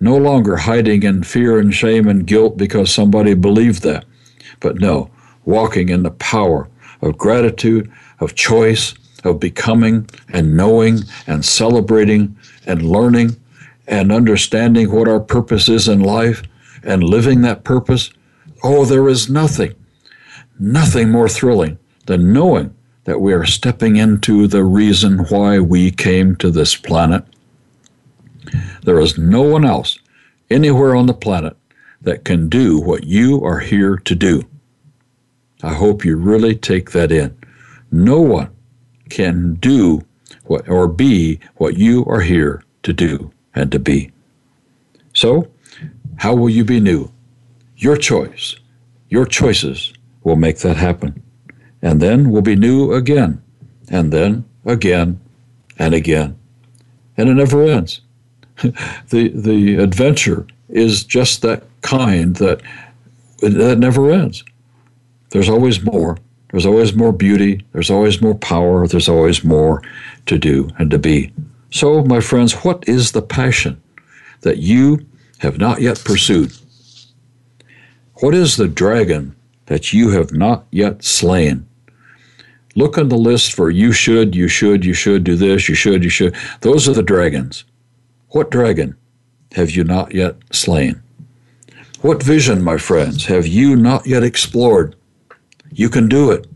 [0.00, 4.06] No longer hiding in fear and shame and guilt because somebody believed that,
[4.60, 5.10] but no,
[5.44, 6.70] walking in the power
[7.02, 8.94] of gratitude, of choice,
[9.24, 13.36] of becoming and knowing and celebrating and learning
[13.86, 16.42] and understanding what our purpose is in life
[16.82, 18.10] and living that purpose,
[18.62, 19.74] oh, there is nothing,
[20.58, 26.36] nothing more thrilling than knowing that we are stepping into the reason why we came
[26.36, 27.24] to this planet.
[28.84, 29.98] There is no one else
[30.50, 31.56] anywhere on the planet
[32.00, 34.42] that can do what you are here to do.
[35.62, 37.36] I hope you really take that in.
[37.90, 38.50] No one
[39.12, 40.02] can do
[40.44, 44.10] what or be what you are here to do and to be.
[45.12, 45.48] So,
[46.16, 47.12] how will you be new?
[47.76, 48.56] Your choice.
[49.10, 49.92] Your choices
[50.24, 51.22] will make that happen.
[51.82, 53.42] And then we'll be new again,
[53.88, 55.20] and then again,
[55.78, 56.38] and again.
[57.16, 58.00] And it never ends.
[59.10, 62.62] the, the adventure is just that kind that,
[63.40, 64.44] that never ends.
[65.30, 66.16] There's always more.
[66.52, 67.64] There's always more beauty.
[67.72, 68.86] There's always more power.
[68.86, 69.82] There's always more
[70.26, 71.32] to do and to be.
[71.70, 73.82] So, my friends, what is the passion
[74.42, 75.04] that you
[75.38, 76.52] have not yet pursued?
[78.20, 79.34] What is the dragon
[79.66, 81.66] that you have not yet slain?
[82.74, 86.04] Look on the list for you should, you should, you should do this, you should,
[86.04, 86.36] you should.
[86.60, 87.64] Those are the dragons.
[88.28, 88.96] What dragon
[89.52, 91.02] have you not yet slain?
[92.02, 94.96] What vision, my friends, have you not yet explored?
[95.74, 96.46] You can do it.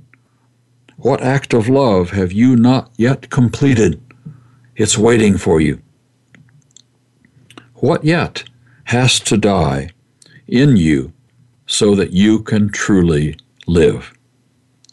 [0.97, 4.01] What act of love have you not yet completed?
[4.77, 5.81] It's waiting for you.
[7.77, 8.45] What yet
[8.85, 9.91] has to die
[10.47, 11.13] in you
[11.67, 14.13] so that you can truly live?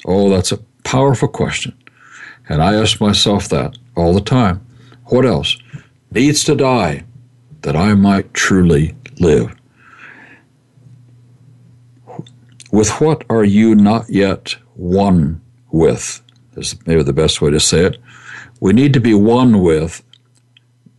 [0.06, 1.78] Oh, that's a powerful question.
[2.48, 4.66] And I ask myself that all the time.
[5.06, 5.58] What else
[6.12, 7.04] needs to die
[7.62, 9.56] that I might truly live?
[12.74, 16.24] With what are you not yet one with?
[16.58, 18.00] Is maybe the best way to say it.
[18.60, 20.02] We need to be one with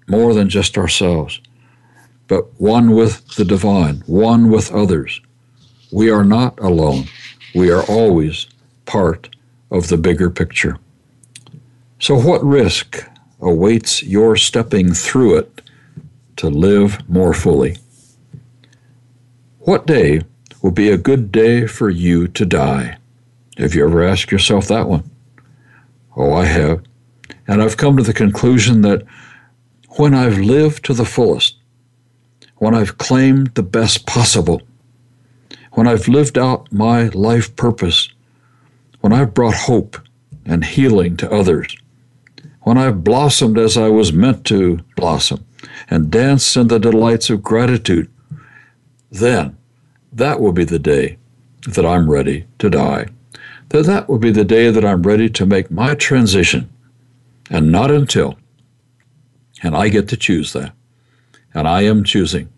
[0.06, 1.40] more than just ourselves,
[2.28, 5.20] but one with the divine, one with others.
[5.90, 7.06] We are not alone.
[7.56, 8.46] We are always
[8.86, 9.34] part
[9.72, 10.78] of the bigger picture.
[11.98, 13.04] So, what risk
[13.40, 15.60] awaits your stepping through it
[16.36, 17.78] to live more fully?
[19.58, 20.20] What day
[20.64, 22.96] will be a good day for you to die?
[23.58, 25.10] Have you ever asked yourself that one?
[26.16, 26.82] Oh, I have.
[27.46, 29.02] And I've come to the conclusion that
[29.98, 31.58] when I've lived to the fullest,
[32.56, 34.62] when I've claimed the best possible,
[35.72, 38.08] when I've lived out my life purpose,
[39.02, 39.98] when I've brought hope
[40.46, 41.76] and healing to others,
[42.62, 45.44] when I've blossomed as I was meant to blossom
[45.90, 48.10] and danced in the delights of gratitude,
[49.10, 49.58] then
[50.14, 51.18] that will be the day
[51.68, 53.06] that I'm ready to die.
[53.70, 56.70] That that will be the day that I'm ready to make my transition,
[57.50, 58.38] and not until.
[59.62, 60.72] And I get to choose that.
[61.54, 62.48] And I am choosing.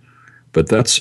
[0.52, 1.00] But that's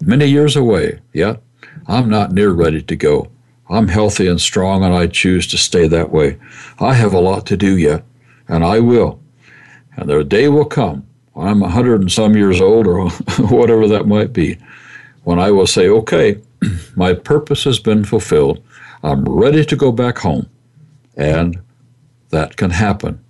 [0.00, 1.42] many years away yet.
[1.86, 3.30] I'm not near ready to go.
[3.68, 6.38] I'm healthy and strong, and I choose to stay that way.
[6.78, 8.04] I have a lot to do yet,
[8.48, 9.20] and I will.
[9.96, 14.06] And the day will come I'm a hundred and some years old, or whatever that
[14.06, 14.58] might be,
[15.24, 16.40] when I will say, okay,
[16.96, 18.62] my purpose has been fulfilled.
[19.02, 20.48] I'm ready to go back home.
[21.16, 21.60] And
[22.30, 23.22] that can happen.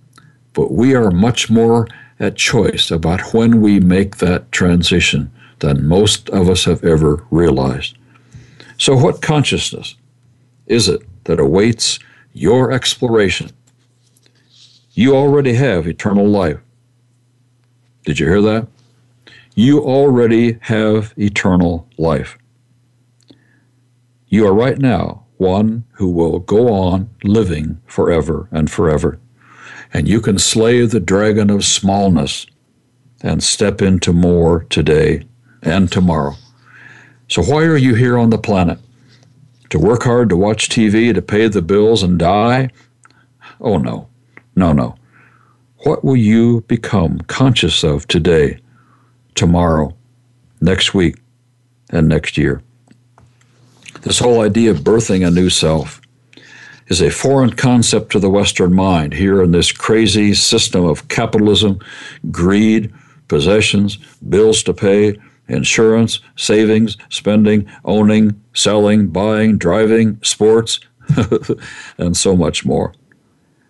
[0.53, 1.87] But we are much more
[2.19, 7.97] at choice about when we make that transition than most of us have ever realized.
[8.77, 9.95] So, what consciousness
[10.65, 11.99] is it that awaits
[12.33, 13.51] your exploration?
[14.93, 16.59] You already have eternal life.
[18.05, 18.67] Did you hear that?
[19.57, 22.37] You already have eternal life.
[24.27, 29.17] You are right now one who will go on living forever and forever.
[29.93, 32.45] And you can slay the dragon of smallness
[33.21, 35.25] and step into more today
[35.61, 36.35] and tomorrow.
[37.29, 38.79] So, why are you here on the planet?
[39.69, 42.69] To work hard, to watch TV, to pay the bills and die?
[43.61, 44.09] Oh, no.
[44.55, 44.95] No, no.
[45.85, 48.59] What will you become conscious of today,
[49.35, 49.95] tomorrow,
[50.61, 51.17] next week,
[51.89, 52.61] and next year?
[54.01, 56.01] This whole idea of birthing a new self
[56.87, 61.79] is a foreign concept to the Western mind here in this crazy system of capitalism,
[62.31, 62.93] greed,
[63.27, 63.97] possessions,
[64.29, 65.17] bills to pay,
[65.47, 70.79] insurance, savings, spending, owning, selling, buying, driving, sports,
[71.97, 72.93] and so much more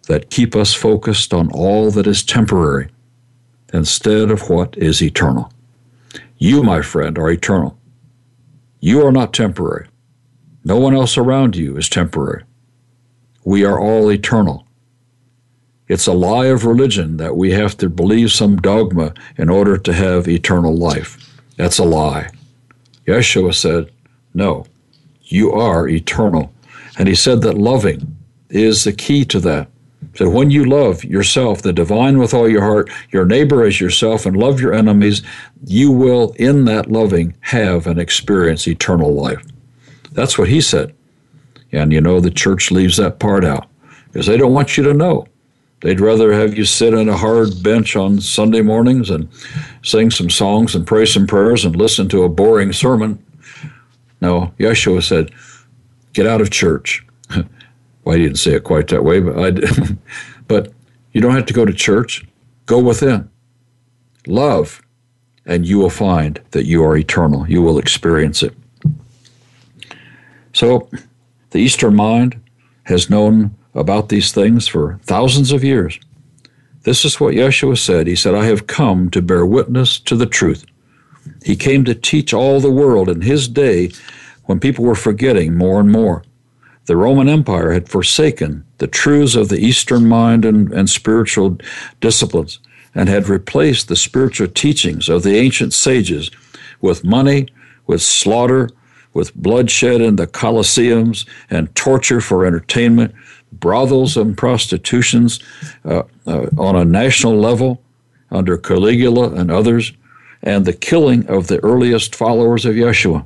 [0.08, 2.90] that keep us focused on all that is temporary
[3.74, 5.52] instead of what is eternal.
[6.38, 7.78] You, my friend, are eternal.
[8.80, 9.88] You are not temporary.
[10.64, 12.44] No one else around you is temporary.
[13.44, 14.66] We are all eternal.
[15.88, 19.94] It's a lie of religion that we have to believe some dogma in order to
[19.94, 21.40] have eternal life.
[21.58, 22.30] That's a lie.
[23.06, 23.92] Yeshua said,
[24.34, 24.66] No,
[25.22, 26.52] you are eternal.
[26.98, 28.18] And he said that loving
[28.50, 29.70] is the key to that.
[30.16, 34.26] So when you love yourself, the divine with all your heart, your neighbor as yourself,
[34.26, 35.22] and love your enemies,
[35.66, 39.46] you will, in that loving, have and experience eternal life.
[40.14, 40.96] That's what he said.
[41.74, 43.68] And you know, the church leaves that part out
[44.08, 45.28] because they don't want you to know.
[45.82, 49.28] They'd rather have you sit on a hard bench on Sunday mornings and
[49.84, 53.24] sing some songs and pray some prayers and listen to a boring sermon.
[54.22, 55.32] No, Yeshua said,
[56.14, 57.05] get out of church.
[58.06, 59.98] Well, I didn't say it quite that way, but I did.
[60.48, 60.72] but
[61.12, 62.26] you don't have to go to church.
[62.68, 63.30] Go within.
[64.28, 64.82] Love,
[65.46, 67.50] and you will find that you are eternal.
[67.50, 68.56] You will experience it.
[70.54, 70.90] So,
[71.50, 72.42] the Eastern mind
[72.84, 76.00] has known about these things for thousands of years.
[76.84, 78.08] This is what Yeshua said.
[78.08, 80.66] He said, I have come to bear witness to the truth.
[81.44, 83.92] He came to teach all the world in his day
[84.46, 86.24] when people were forgetting more and more.
[86.86, 91.58] The Roman Empire had forsaken the truths of the Eastern mind and, and spiritual
[92.00, 92.60] disciplines
[92.94, 96.32] and had replaced the spiritual teachings of the ancient sages
[96.82, 97.48] with money,
[97.88, 98.70] with slaughter,
[99.14, 103.14] with bloodshed in the Colosseums and torture for entertainment,
[103.52, 105.40] brothels and prostitutions
[105.86, 107.82] uh, uh, on a national level
[108.30, 109.94] under Caligula and others,
[110.44, 113.26] and the killing of the earliest followers of Yeshua.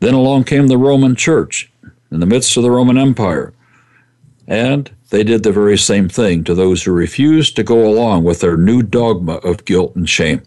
[0.00, 1.70] Then along came the Roman Church
[2.10, 3.52] in the midst of the Roman Empire,
[4.46, 8.40] and they did the very same thing to those who refused to go along with
[8.40, 10.42] their new dogma of guilt and shame.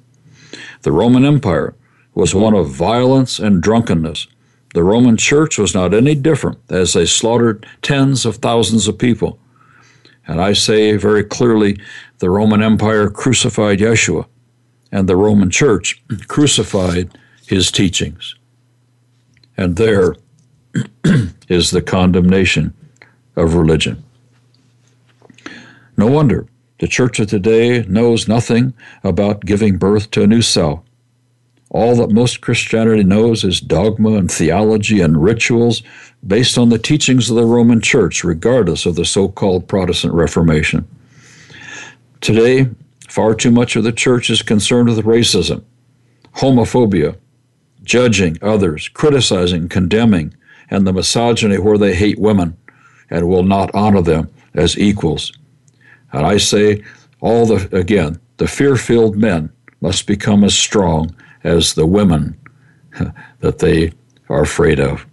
[0.81, 1.75] The Roman Empire
[2.13, 4.27] was one of violence and drunkenness
[4.73, 9.39] the Roman church was not any different as they slaughtered tens of thousands of people.
[10.27, 11.79] And I say very clearly
[12.19, 14.27] the Roman Empire crucified Yeshua,
[14.91, 18.35] and the Roman church crucified his teachings.
[19.57, 20.15] And there
[21.47, 22.73] is the condemnation
[23.35, 24.03] of religion.
[25.97, 26.47] No wonder
[26.79, 30.81] the church of today knows nothing about giving birth to a new self
[31.69, 35.83] all that most Christianity knows is dogma and theology and rituals
[36.25, 40.87] based on the teachings of the Roman Church, regardless of the so called Protestant Reformation.
[42.21, 42.69] Today,
[43.07, 45.63] far too much of the church is concerned with racism,
[46.37, 47.15] homophobia,
[47.83, 50.33] judging others, criticizing, condemning,
[50.69, 52.55] and the misogyny where they hate women
[53.09, 55.31] and will not honor them as equals.
[56.11, 56.83] And I say,
[57.21, 59.51] all the, again, the fear filled men
[59.81, 62.37] must become as strong as the women
[63.39, 63.91] that they
[64.29, 65.05] are afraid of.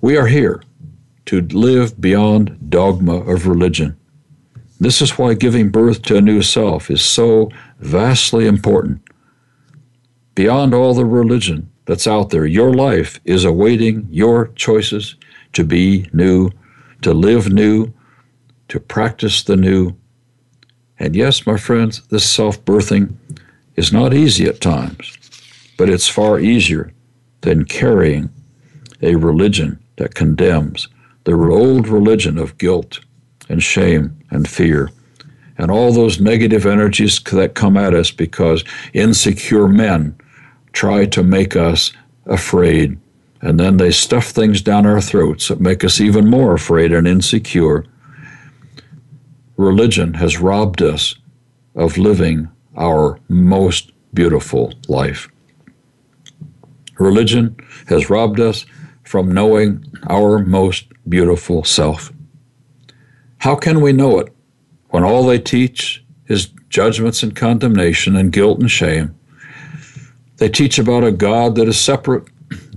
[0.00, 0.62] We are here
[1.26, 3.96] to live beyond dogma of religion.
[4.80, 7.50] This is why giving birth to a new self is so
[7.80, 9.02] vastly important.
[10.34, 15.16] Beyond all the religion that's out there, your life is awaiting your choices
[15.52, 16.50] to be new,
[17.02, 17.92] to live new,
[18.68, 19.96] to practice the new.
[20.98, 23.14] And yes, my friends, this self birthing
[23.76, 25.16] is not easy at times,
[25.76, 26.92] but it's far easier
[27.40, 28.30] than carrying
[29.02, 30.88] a religion that condemns
[31.24, 33.00] the old religion of guilt
[33.48, 34.90] and shame and fear
[35.60, 38.64] and all those negative energies that come at us because
[38.94, 40.16] insecure men
[40.72, 41.92] try to make us
[42.26, 42.98] afraid
[43.42, 47.08] and then they stuff things down our throats that make us even more afraid and
[47.08, 47.86] insecure.
[49.56, 51.14] Religion has robbed us
[51.74, 55.28] of living our most beautiful life.
[56.98, 57.56] Religion
[57.88, 58.66] has robbed us
[59.04, 62.12] from knowing our most beautiful self.
[63.38, 64.34] How can we know it
[64.90, 69.18] when all they teach is judgments and condemnation and guilt and shame?
[70.40, 72.24] They teach about a God that is separate,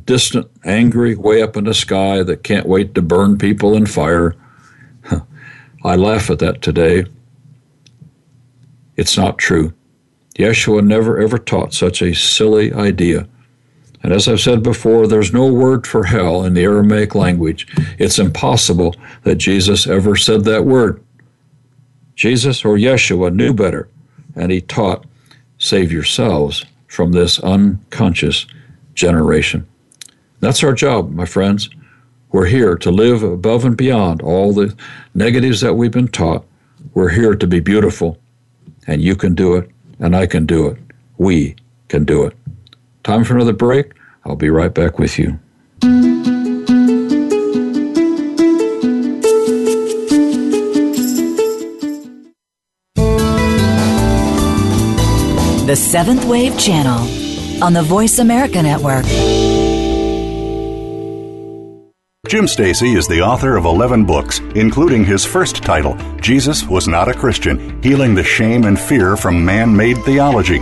[0.05, 4.36] distant, angry, way up in the sky that can't wait to burn people in fire.
[5.86, 7.05] I laugh at that today.
[8.97, 9.74] It's not true.
[10.36, 13.30] Yeshua never ever taught such a silly idea.
[14.03, 17.66] And as I've said before, there's no word for hell in the Aramaic language.
[17.97, 18.93] It's impossible
[19.24, 21.01] that Jesus ever said that word.
[22.16, 23.88] Jesus or Yeshua knew better,
[24.36, 25.05] and he taught,
[25.57, 28.46] save yourselves from this unconscious
[28.94, 29.66] generation.
[30.41, 31.68] That's our job, my friends.
[32.32, 34.76] We're here to live above and beyond all the
[35.16, 36.46] negatives that we've been taught.
[36.94, 38.20] We're here to be beautiful,
[38.86, 40.78] and you can do it and I can do it.
[41.18, 41.56] We
[41.88, 42.38] can do it.
[43.04, 43.94] Time for another break.
[44.26, 45.39] I'll be right back with you.
[55.74, 59.06] The Seventh Wave Channel on the Voice America Network.
[62.28, 67.08] Jim Stacy is the author of 11 books, including his first title, Jesus Was Not
[67.08, 70.62] a Christian Healing the Shame and Fear from Man Made Theology.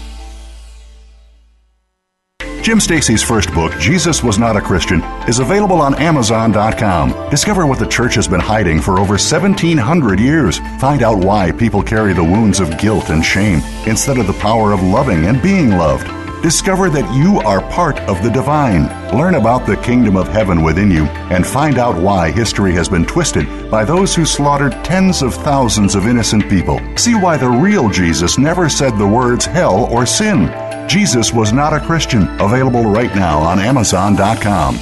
[2.61, 7.29] Jim Stacy's first book, Jesus Was Not a Christian, is available on Amazon.com.
[7.31, 10.59] Discover what the church has been hiding for over 1,700 years.
[10.79, 14.73] Find out why people carry the wounds of guilt and shame instead of the power
[14.73, 16.05] of loving and being loved.
[16.43, 18.87] Discover that you are part of the divine.
[19.17, 23.05] Learn about the kingdom of heaven within you and find out why history has been
[23.05, 26.79] twisted by those who slaughtered tens of thousands of innocent people.
[26.95, 30.70] See why the real Jesus never said the words hell or sin.
[30.91, 34.75] Jesus Was Not a Christian, available right now on Amazon.com.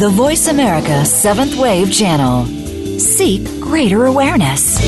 [0.00, 2.44] The Voice America Seventh Wave Channel.
[2.98, 4.84] Seek greater awareness.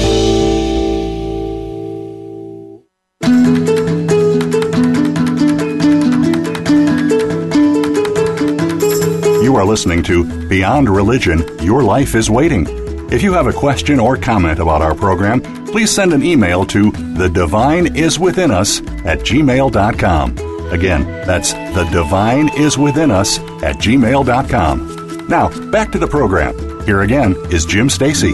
[9.41, 12.67] You are listening to Beyond Religion Your Life is Waiting.
[13.13, 16.91] If you have a question or comment about our program, please send an email to
[16.91, 20.39] the divine is within us at gmail.com.
[20.73, 25.27] Again, that's the divine is within us at gmail.com.
[25.29, 26.85] Now, back to the program.
[26.87, 28.33] Here again is Jim Stacy.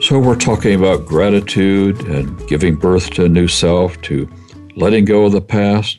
[0.00, 4.28] So, we're talking about gratitude and giving birth to a new self, to
[4.76, 5.98] letting go of the past,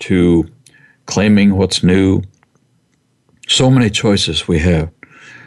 [0.00, 0.46] to
[1.06, 2.22] claiming what's new.
[3.48, 4.90] So many choices we have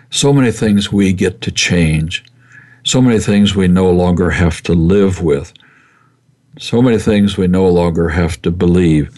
[0.10, 2.24] so many things we get to change,
[2.90, 5.54] so many things we no longer have to live with,
[6.58, 9.16] so many things we no longer have to believe,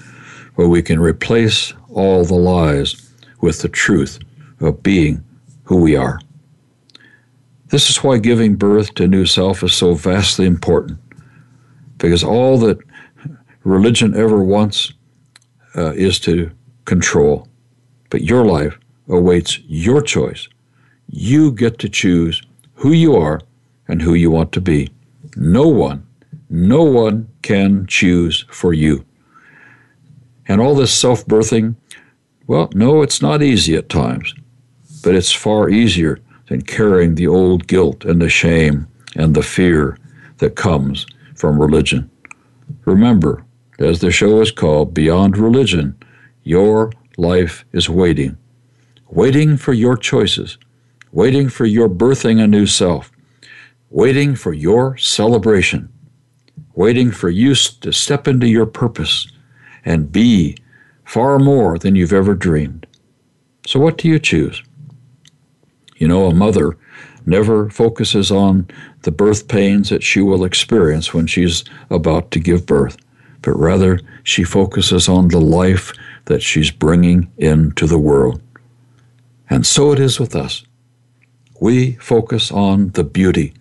[0.55, 3.09] where we can replace all the lies
[3.39, 4.19] with the truth
[4.59, 5.23] of being
[5.63, 6.19] who we are.
[7.67, 10.99] This is why giving birth to new self is so vastly important,
[11.97, 12.77] because all that
[13.63, 14.91] religion ever wants
[15.77, 16.51] uh, is to
[16.83, 17.47] control.
[18.09, 20.49] But your life awaits your choice
[21.07, 22.41] you get to choose
[22.75, 23.41] who you are
[23.91, 24.89] and who you want to be.
[25.35, 26.07] No one,
[26.49, 29.05] no one can choose for you.
[30.47, 31.75] And all this self birthing,
[32.47, 34.33] well, no, it's not easy at times,
[35.03, 39.97] but it's far easier than carrying the old guilt and the shame and the fear
[40.37, 42.09] that comes from religion.
[42.85, 43.43] Remember,
[43.77, 45.97] as the show is called, Beyond Religion,
[46.43, 48.37] your life is waiting,
[49.09, 50.57] waiting for your choices
[51.11, 53.10] waiting for your birthing a new self,
[53.91, 55.91] waiting for your celebration,
[56.73, 59.31] waiting for you to step into your purpose
[59.85, 60.57] and be
[61.03, 62.87] far more than you've ever dreamed.
[63.67, 64.63] So, what do you choose?
[65.97, 66.77] You know, a mother
[67.25, 68.67] never focuses on
[69.03, 72.97] the birth pains that she will experience when she's about to give birth,
[73.41, 75.93] but rather she focuses on the life
[76.25, 78.41] that she's bringing into the world.
[79.49, 80.65] And so it is with us
[81.61, 83.53] we focus on the beauty,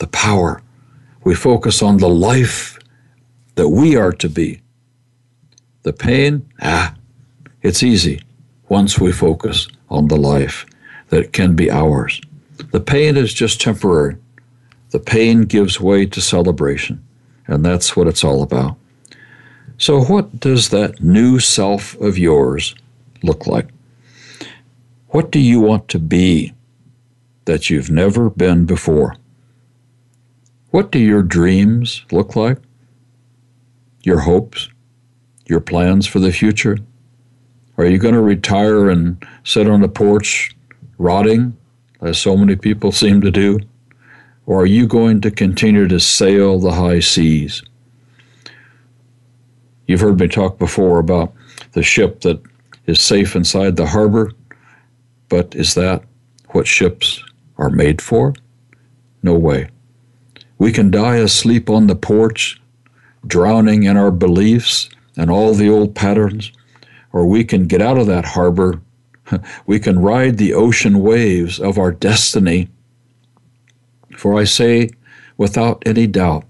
[0.00, 0.60] the power.
[1.22, 2.78] We focus on the life
[3.54, 4.60] that we are to be.
[5.84, 6.94] The pain, ah,
[7.62, 8.22] it's easy
[8.68, 10.66] once we focus on the life
[11.10, 12.20] that can be ours.
[12.72, 14.16] The pain is just temporary.
[14.90, 17.04] The pain gives way to celebration,
[17.46, 18.76] and that's what it's all about.
[19.78, 22.74] So, what does that new self of yours
[23.22, 23.68] look like?
[25.08, 26.52] What do you want to be?
[27.50, 29.16] that you've never been before.
[30.70, 32.58] What do your dreams look like?
[34.04, 34.68] Your hopes?
[35.46, 36.78] Your plans for the future?
[37.76, 40.54] Are you going to retire and sit on the porch
[40.96, 41.56] rotting,
[42.02, 43.58] as so many people seem to do?
[44.46, 47.62] Or are you going to continue to sail the high seas?
[49.86, 51.32] You've heard me talk before about
[51.72, 52.40] the ship that
[52.86, 54.32] is safe inside the harbor,
[55.28, 56.04] but is that
[56.50, 57.24] what ships
[57.58, 58.34] are made for?
[59.24, 59.68] No way.
[60.60, 62.60] We can die asleep on the porch,
[63.26, 66.52] drowning in our beliefs and all the old patterns,
[67.14, 68.82] or we can get out of that harbor.
[69.66, 72.68] We can ride the ocean waves of our destiny.
[74.18, 74.90] For I say
[75.38, 76.44] without any doubt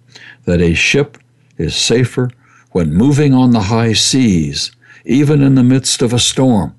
[0.44, 1.16] that a ship
[1.56, 2.30] is safer
[2.72, 4.72] when moving on the high seas,
[5.04, 6.74] even in the midst of a storm,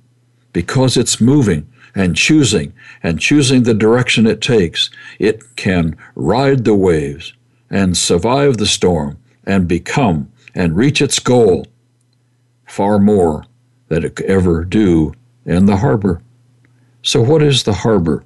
[0.52, 2.74] because it's moving and choosing
[3.04, 4.90] and choosing the direction it takes,
[5.20, 7.34] it can ride the waves
[7.70, 11.66] and survive the storm and become and reach its goal
[12.68, 13.46] far more
[13.88, 15.14] than it could ever do
[15.46, 16.22] in the harbor.
[17.04, 18.24] So, what is the harbor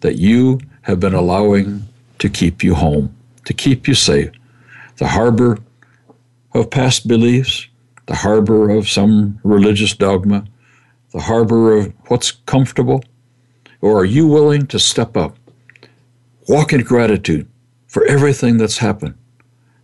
[0.00, 1.88] that you have been allowing
[2.18, 4.30] to keep you home, to keep you safe?
[4.96, 5.58] The harbor
[6.52, 7.66] of past beliefs,
[8.06, 10.44] the harbor of some religious dogma,
[11.12, 13.02] the harbor of what's comfortable?
[13.80, 15.36] Or are you willing to step up,
[16.48, 17.48] walk in gratitude
[17.86, 19.14] for everything that's happened,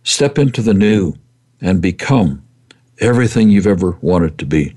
[0.03, 1.13] step into the new,
[1.61, 2.43] and become
[2.99, 4.75] everything you've ever wanted to be?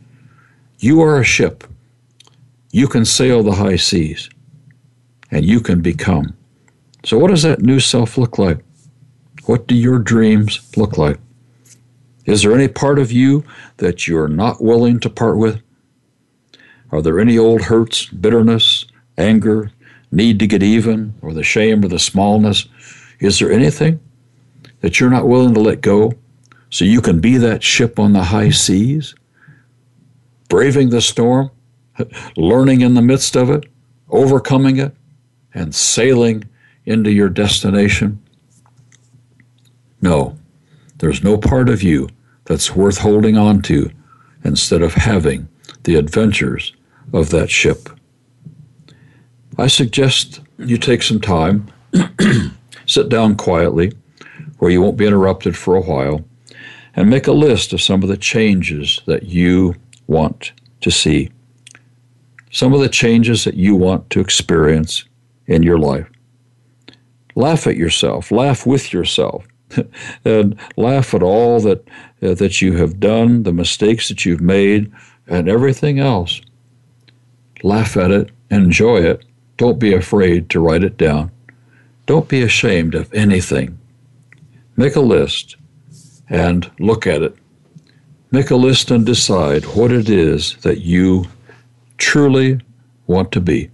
[0.78, 1.64] You are a ship.
[2.70, 4.30] You can sail the high seas,
[5.30, 6.36] and you can become.
[7.04, 8.58] So, what does that new self look like?
[9.46, 11.18] What do your dreams look like?
[12.26, 13.44] Is there any part of you
[13.78, 15.62] that you're not willing to part with?
[16.90, 18.86] Are there any old hurts, bitterness,
[19.16, 19.70] anger,
[20.10, 22.66] need to get even, or the shame or the smallness?
[23.20, 24.00] Is there anything
[24.80, 26.12] that you're not willing to let go
[26.70, 29.14] so you can be that ship on the high seas,
[30.48, 31.50] braving the storm,
[32.36, 33.66] learning in the midst of it,
[34.08, 34.94] overcoming it,
[35.52, 36.44] and sailing
[36.86, 38.22] into your destination?
[40.00, 40.38] No,
[40.98, 42.08] there's no part of you
[42.44, 43.90] that's worth holding on to
[44.44, 45.48] instead of having
[45.84, 46.72] the adventures
[47.12, 47.88] of that ship.
[49.56, 51.66] I suggest you take some time,
[52.86, 53.92] sit down quietly
[54.58, 56.24] where you won't be interrupted for a while,
[56.94, 59.74] and make a list of some of the changes that you
[60.06, 61.30] want to see,
[62.50, 65.04] some of the changes that you want to experience
[65.46, 66.08] in your life.
[67.34, 69.46] Laugh at yourself, laugh with yourself
[70.24, 71.86] and laugh at all that
[72.22, 74.90] uh, that you have done, the mistakes that you've made,
[75.28, 76.40] and everything else.
[77.62, 79.24] Laugh at it, enjoy it.
[79.56, 81.30] Don't be afraid to write it down.
[82.06, 83.78] Don't be ashamed of anything.
[84.76, 85.56] Make a list
[86.28, 87.36] and look at it.
[88.30, 91.26] Make a list and decide what it is that you
[91.96, 92.60] truly
[93.06, 93.70] want to be.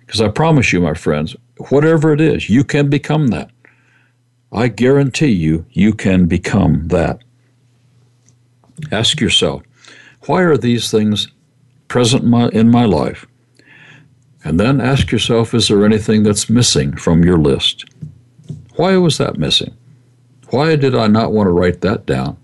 [0.00, 1.36] Because I promise you, my friends,
[1.68, 3.50] whatever it is, you can become that.
[4.50, 7.22] I guarantee you, you can become that.
[8.90, 9.62] Ask yourself,
[10.26, 11.28] why are these things
[11.88, 13.26] present in my, in my life?
[14.44, 17.84] And then ask yourself, is there anything that's missing from your list?
[18.76, 19.76] Why was that missing?
[20.50, 22.36] Why did I not want to write that down?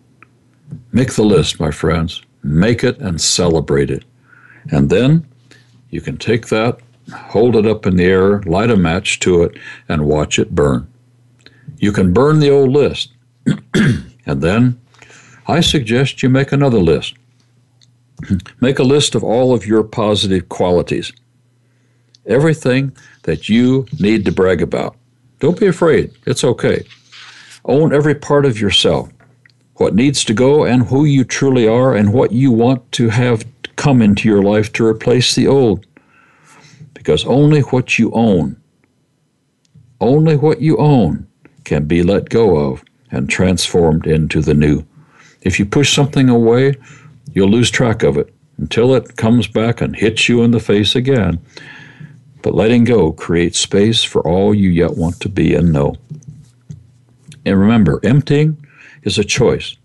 [0.93, 2.23] Make the list, my friends.
[2.43, 4.05] Make it and celebrate it.
[4.71, 5.27] And then
[5.91, 6.81] you can take that,
[7.13, 9.57] hold it up in the air, light a match to it,
[9.89, 10.91] and watch it burn.
[11.79, 13.13] You can burn the old list.
[13.75, 14.81] and then
[15.47, 17.15] I suggest you make another list.
[18.61, 21.13] Make a list of all of your positive qualities.
[22.27, 24.97] Everything that you need to brag about.
[25.41, 26.13] Don't be afraid.
[26.27, 26.87] It's okay.
[27.67, 29.11] Own every part of yourself
[29.77, 33.45] what needs to go and who you truly are and what you want to have
[33.77, 35.85] come into your life to replace the old.
[36.93, 38.61] Because only what you own,
[40.01, 41.27] only what you own
[41.65, 44.85] can be let go of and transformed into the new.
[45.43, 46.77] If you push something away,
[47.35, 50.95] you'll lose track of it until it comes back and hits you in the face
[50.95, 51.41] again.
[52.43, 55.97] But letting go creates space for all you yet want to be and know.
[57.45, 58.65] And remember, emptying
[59.03, 59.77] is a choice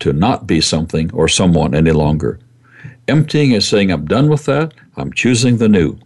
[0.00, 2.38] to not be something or someone any longer.
[3.08, 5.98] Emptying is saying, I'm done with that, I'm choosing the new.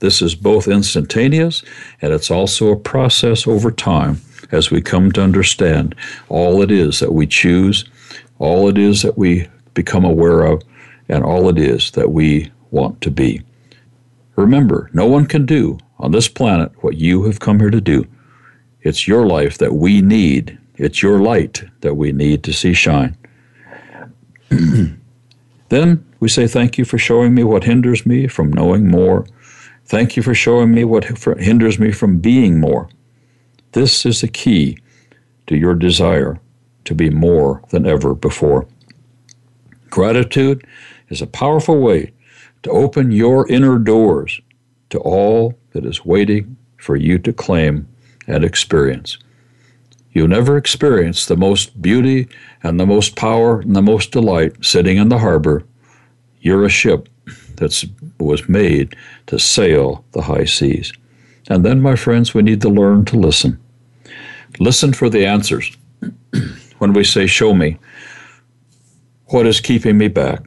[0.00, 1.62] This is both instantaneous
[2.02, 4.20] and it's also a process over time
[4.52, 5.94] as we come to understand
[6.28, 7.84] all it is that we choose,
[8.38, 10.62] all it is that we become aware of,
[11.08, 13.42] and all it is that we want to be.
[14.36, 18.06] Remember, no one can do on this planet what you have come here to do.
[18.82, 20.58] It's your life that we need.
[20.76, 23.16] It's your light that we need to see shine.
[25.68, 29.26] then we say, Thank you for showing me what hinders me from knowing more
[29.86, 31.04] Thank you for showing me what
[31.38, 32.88] hinders me from being more.
[33.70, 34.78] This is the key
[35.46, 36.40] to your desire
[36.86, 38.66] to be more than ever before.
[39.90, 40.66] Gratitude
[41.08, 42.12] is a powerful way
[42.62, 44.40] to open your inner doors
[44.90, 47.86] to all that is waiting for you to claim
[48.26, 49.18] and experience.
[50.12, 52.28] You'll never experience the most beauty
[52.62, 55.64] and the most power and the most delight sitting in the harbor.
[56.40, 57.08] You're a ship
[57.56, 57.84] that
[58.18, 60.92] was made to sail the high seas.
[61.48, 63.60] And then, my friends, we need to learn to listen.
[64.58, 65.76] Listen for the answers.
[66.78, 67.78] When we say, Show me
[69.26, 70.42] what is keeping me back,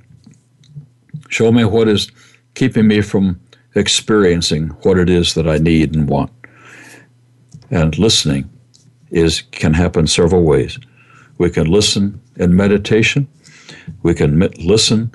[1.30, 2.12] show me what is
[2.56, 3.40] keeping me from
[3.76, 6.32] experiencing what it is that I need and want.
[7.72, 8.50] And listening
[9.12, 10.80] is can happen several ways.
[11.38, 13.28] We can listen in meditation.
[14.04, 15.12] We can listen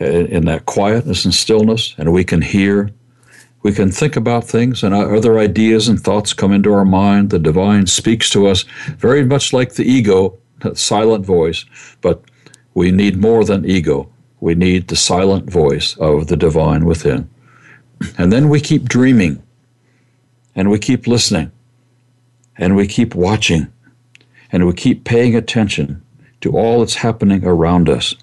[0.00, 2.90] in that quietness and stillness, and we can hear.
[3.62, 7.30] We can think about things, and other ideas and thoughts come into our mind.
[7.30, 8.62] The divine speaks to us
[8.98, 10.38] very much like the ego,
[10.74, 11.64] silent voice,
[12.00, 12.22] but
[12.74, 14.10] we need more than ego.
[14.40, 17.28] We need the silent voice of the divine within.
[18.18, 19.42] And then we keep dreaming,
[20.54, 21.50] and we keep listening,
[22.56, 23.72] and we keep watching,
[24.52, 26.02] and we keep paying attention
[26.42, 28.14] to all that's happening around us.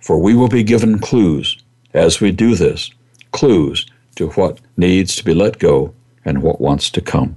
[0.00, 1.58] For we will be given clues
[1.92, 2.90] as we do this,
[3.32, 3.86] clues
[4.16, 5.94] to what needs to be let go
[6.24, 7.36] and what wants to come.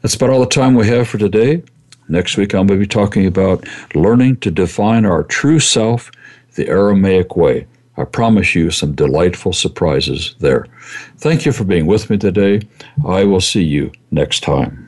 [0.00, 1.62] That's about all the time we have for today.
[2.08, 6.10] Next week, I'm going to be talking about learning to define our true self
[6.54, 7.66] the Aramaic way.
[7.96, 10.66] I promise you some delightful surprises there.
[11.16, 12.60] Thank you for being with me today.
[13.06, 14.82] I will see you next time.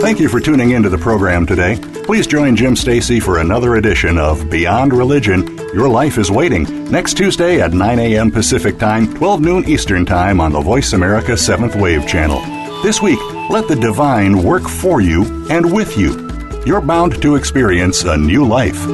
[0.00, 1.80] Thank you for tuning into the program today.
[2.04, 5.55] Please join Jim Stacy for another edition of Beyond Religion.
[5.76, 8.30] Your life is waiting next Tuesday at 9 a.m.
[8.30, 12.40] Pacific Time, 12 noon Eastern Time on the Voice America 7th Wave channel.
[12.82, 13.18] This week,
[13.50, 16.30] let the divine work for you and with you.
[16.64, 18.86] You're bound to experience a new life.